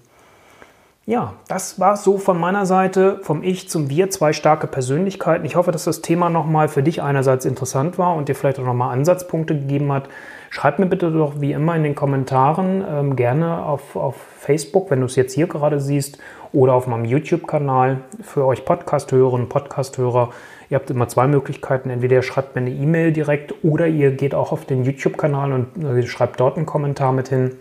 Ja, 1.09 1.35
das 1.47 1.79
war 1.79 1.97
so 1.97 2.19
von 2.19 2.37
meiner 2.37 2.67
Seite, 2.67 3.21
vom 3.23 3.45
Ich 3.45 3.69
zum 3.69 3.89
Wir, 3.89 4.11
zwei 4.11 4.33
starke 4.33 4.67
Persönlichkeiten. 4.67 5.45
Ich 5.45 5.55
hoffe, 5.55 5.71
dass 5.71 5.85
das 5.85 6.03
Thema 6.03 6.31
nochmal 6.31 6.67
für 6.69 6.83
dich 6.83 7.01
einerseits 7.01 7.45
interessant 7.45 7.97
war 7.97 8.17
und 8.17 8.29
dir 8.29 8.35
vielleicht 8.35 8.59
auch 8.59 8.65
nochmal 8.65 8.93
Ansatzpunkte 8.93 9.55
gegeben 9.55 9.93
hat. 9.93 10.09
Schreib 10.51 10.81
mir 10.81 10.87
bitte 10.87 11.13
doch 11.13 11.41
wie 11.41 11.53
immer 11.53 11.77
in 11.77 11.85
den 11.85 11.95
Kommentaren 11.95 12.85
ähm, 12.91 13.15
gerne 13.15 13.65
auf, 13.65 13.95
auf 13.95 14.17
Facebook, 14.17 14.91
wenn 14.91 14.99
du 14.99 15.07
es 15.07 15.15
jetzt 15.15 15.33
hier 15.33 15.47
gerade 15.47 15.79
siehst, 15.79 16.19
oder 16.53 16.75
auf 16.75 16.89
meinem 16.89 17.05
YouTube-Kanal 17.05 18.01
für 18.21 18.45
euch 18.45 18.65
Podcast-Hörerinnen 18.65 19.45
und 19.45 19.49
Podcast-Hörer. 19.49 20.31
Ihr 20.71 20.75
habt 20.75 20.91
immer 20.91 21.07
zwei 21.07 21.29
Möglichkeiten. 21.29 21.89
Entweder 21.89 22.17
ihr 22.17 22.23
schreibt 22.23 22.57
mir 22.57 22.63
eine 22.63 22.71
E-Mail 22.71 23.13
direkt 23.13 23.55
oder 23.63 23.87
ihr 23.87 24.11
geht 24.11 24.35
auch 24.35 24.51
auf 24.51 24.65
den 24.65 24.85
YouTube-Kanal 24.85 25.53
und 25.53 25.85
äh, 25.85 26.05
schreibt 26.05 26.41
dort 26.41 26.57
einen 26.57 26.67
Kommentar 26.67 27.13
mit 27.13 27.29
hin. 27.29 27.53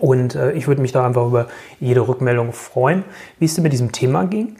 Und 0.00 0.34
äh, 0.34 0.52
ich 0.52 0.66
würde 0.66 0.82
mich 0.82 0.92
da 0.92 1.06
einfach 1.06 1.26
über 1.26 1.46
jede 1.80 2.06
Rückmeldung 2.06 2.52
freuen, 2.52 3.04
wie 3.38 3.44
es 3.44 3.54
dir 3.54 3.62
mit 3.62 3.72
diesem 3.72 3.92
Thema 3.92 4.24
ging, 4.24 4.56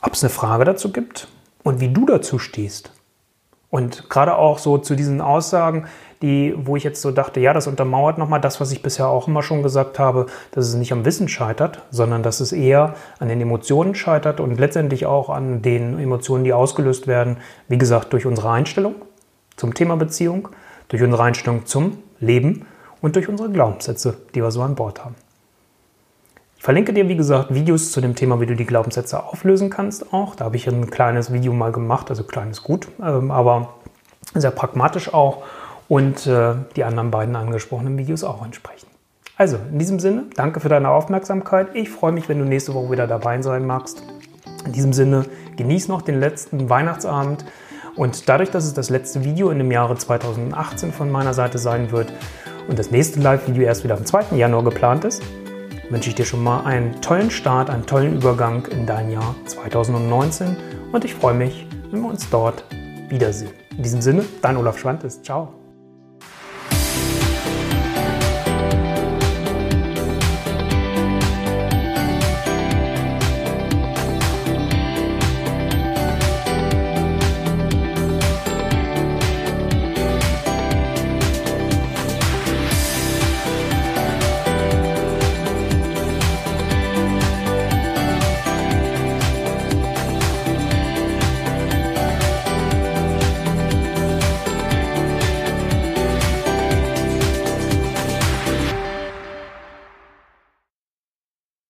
ob 0.00 0.14
es 0.14 0.22
eine 0.22 0.30
Frage 0.30 0.64
dazu 0.64 0.92
gibt 0.92 1.28
und 1.62 1.80
wie 1.80 1.88
du 1.88 2.06
dazu 2.06 2.38
stehst. 2.38 2.92
Und 3.70 4.10
gerade 4.10 4.36
auch 4.36 4.58
so 4.58 4.76
zu 4.76 4.94
diesen 4.94 5.22
Aussagen, 5.22 5.86
die, 6.20 6.54
wo 6.56 6.76
ich 6.76 6.84
jetzt 6.84 7.00
so 7.00 7.10
dachte, 7.10 7.40
ja, 7.40 7.54
das 7.54 7.66
untermauert 7.66 8.18
nochmal 8.18 8.40
das, 8.40 8.60
was 8.60 8.70
ich 8.70 8.82
bisher 8.82 9.08
auch 9.08 9.28
immer 9.28 9.42
schon 9.42 9.62
gesagt 9.62 9.98
habe, 9.98 10.26
dass 10.50 10.68
es 10.68 10.74
nicht 10.74 10.92
am 10.92 11.06
Wissen 11.06 11.26
scheitert, 11.26 11.80
sondern 11.90 12.22
dass 12.22 12.40
es 12.40 12.52
eher 12.52 12.94
an 13.18 13.28
den 13.28 13.40
Emotionen 13.40 13.94
scheitert 13.94 14.40
und 14.40 14.58
letztendlich 14.58 15.06
auch 15.06 15.30
an 15.30 15.62
den 15.62 15.98
Emotionen, 15.98 16.44
die 16.44 16.52
ausgelöst 16.52 17.06
werden, 17.06 17.38
wie 17.68 17.78
gesagt, 17.78 18.12
durch 18.12 18.26
unsere 18.26 18.50
Einstellung 18.50 18.94
zum 19.56 19.72
Thema 19.72 19.96
Beziehung, 19.96 20.48
durch 20.88 21.02
unsere 21.02 21.22
Einstellung 21.22 21.64
zum 21.64 21.98
Leben 22.20 22.66
und 23.02 23.16
durch 23.16 23.28
unsere 23.28 23.50
Glaubenssätze, 23.50 24.16
die 24.34 24.42
wir 24.42 24.50
so 24.50 24.62
an 24.62 24.74
Bord 24.74 25.04
haben. 25.04 25.16
Ich 26.56 26.62
verlinke 26.62 26.92
dir, 26.92 27.08
wie 27.08 27.16
gesagt, 27.16 27.52
Videos 27.52 27.90
zu 27.90 28.00
dem 28.00 28.14
Thema, 28.14 28.40
wie 28.40 28.46
du 28.46 28.54
die 28.54 28.64
Glaubenssätze 28.64 29.24
auflösen 29.24 29.68
kannst 29.68 30.12
auch. 30.12 30.36
Da 30.36 30.44
habe 30.44 30.56
ich 30.56 30.68
ein 30.68 30.90
kleines 30.90 31.32
Video 31.32 31.52
mal 31.52 31.72
gemacht, 31.72 32.08
also 32.08 32.22
kleines 32.22 32.62
gut, 32.62 32.88
ähm, 33.02 33.32
aber 33.32 33.74
sehr 34.32 34.52
pragmatisch 34.52 35.12
auch 35.12 35.42
und 35.88 36.26
äh, 36.26 36.54
die 36.76 36.84
anderen 36.84 37.10
beiden 37.10 37.34
angesprochenen 37.34 37.98
Videos 37.98 38.22
auch 38.22 38.44
entsprechend. 38.44 38.88
Also, 39.36 39.58
in 39.72 39.80
diesem 39.80 39.98
Sinne, 39.98 40.26
danke 40.36 40.60
für 40.60 40.68
deine 40.68 40.90
Aufmerksamkeit. 40.90 41.74
Ich 41.74 41.90
freue 41.90 42.12
mich, 42.12 42.28
wenn 42.28 42.38
du 42.38 42.44
nächste 42.44 42.74
Woche 42.74 42.92
wieder 42.92 43.08
dabei 43.08 43.42
sein 43.42 43.66
magst. 43.66 44.02
In 44.64 44.72
diesem 44.72 44.92
Sinne, 44.92 45.24
genieß 45.56 45.88
noch 45.88 46.02
den 46.02 46.20
letzten 46.20 46.70
Weihnachtsabend. 46.70 47.44
Und 47.96 48.28
dadurch, 48.28 48.50
dass 48.50 48.64
es 48.64 48.72
das 48.72 48.88
letzte 48.88 49.24
Video 49.24 49.50
in 49.50 49.58
dem 49.58 49.72
Jahre 49.72 49.96
2018 49.96 50.92
von 50.92 51.10
meiner 51.10 51.34
Seite 51.34 51.58
sein 51.58 51.90
wird, 51.90 52.12
und 52.68 52.78
das 52.78 52.90
nächste 52.90 53.20
Live-Video 53.20 53.64
erst 53.64 53.84
wieder 53.84 53.96
am 53.96 54.04
2. 54.04 54.36
Januar 54.36 54.64
geplant 54.64 55.04
ist, 55.04 55.22
wünsche 55.90 56.08
ich 56.08 56.14
dir 56.14 56.24
schon 56.24 56.42
mal 56.42 56.64
einen 56.64 57.00
tollen 57.00 57.30
Start, 57.30 57.70
einen 57.70 57.86
tollen 57.86 58.14
Übergang 58.14 58.66
in 58.66 58.86
dein 58.86 59.10
Jahr 59.10 59.34
2019 59.46 60.56
und 60.92 61.04
ich 61.04 61.14
freue 61.14 61.34
mich, 61.34 61.66
wenn 61.90 62.00
wir 62.00 62.08
uns 62.08 62.28
dort 62.30 62.64
wiedersehen. 63.08 63.52
In 63.76 63.82
diesem 63.82 64.00
Sinne, 64.00 64.24
dein 64.40 64.56
Olaf 64.56 64.78
Schwantes. 64.78 65.22
Ciao. 65.22 65.61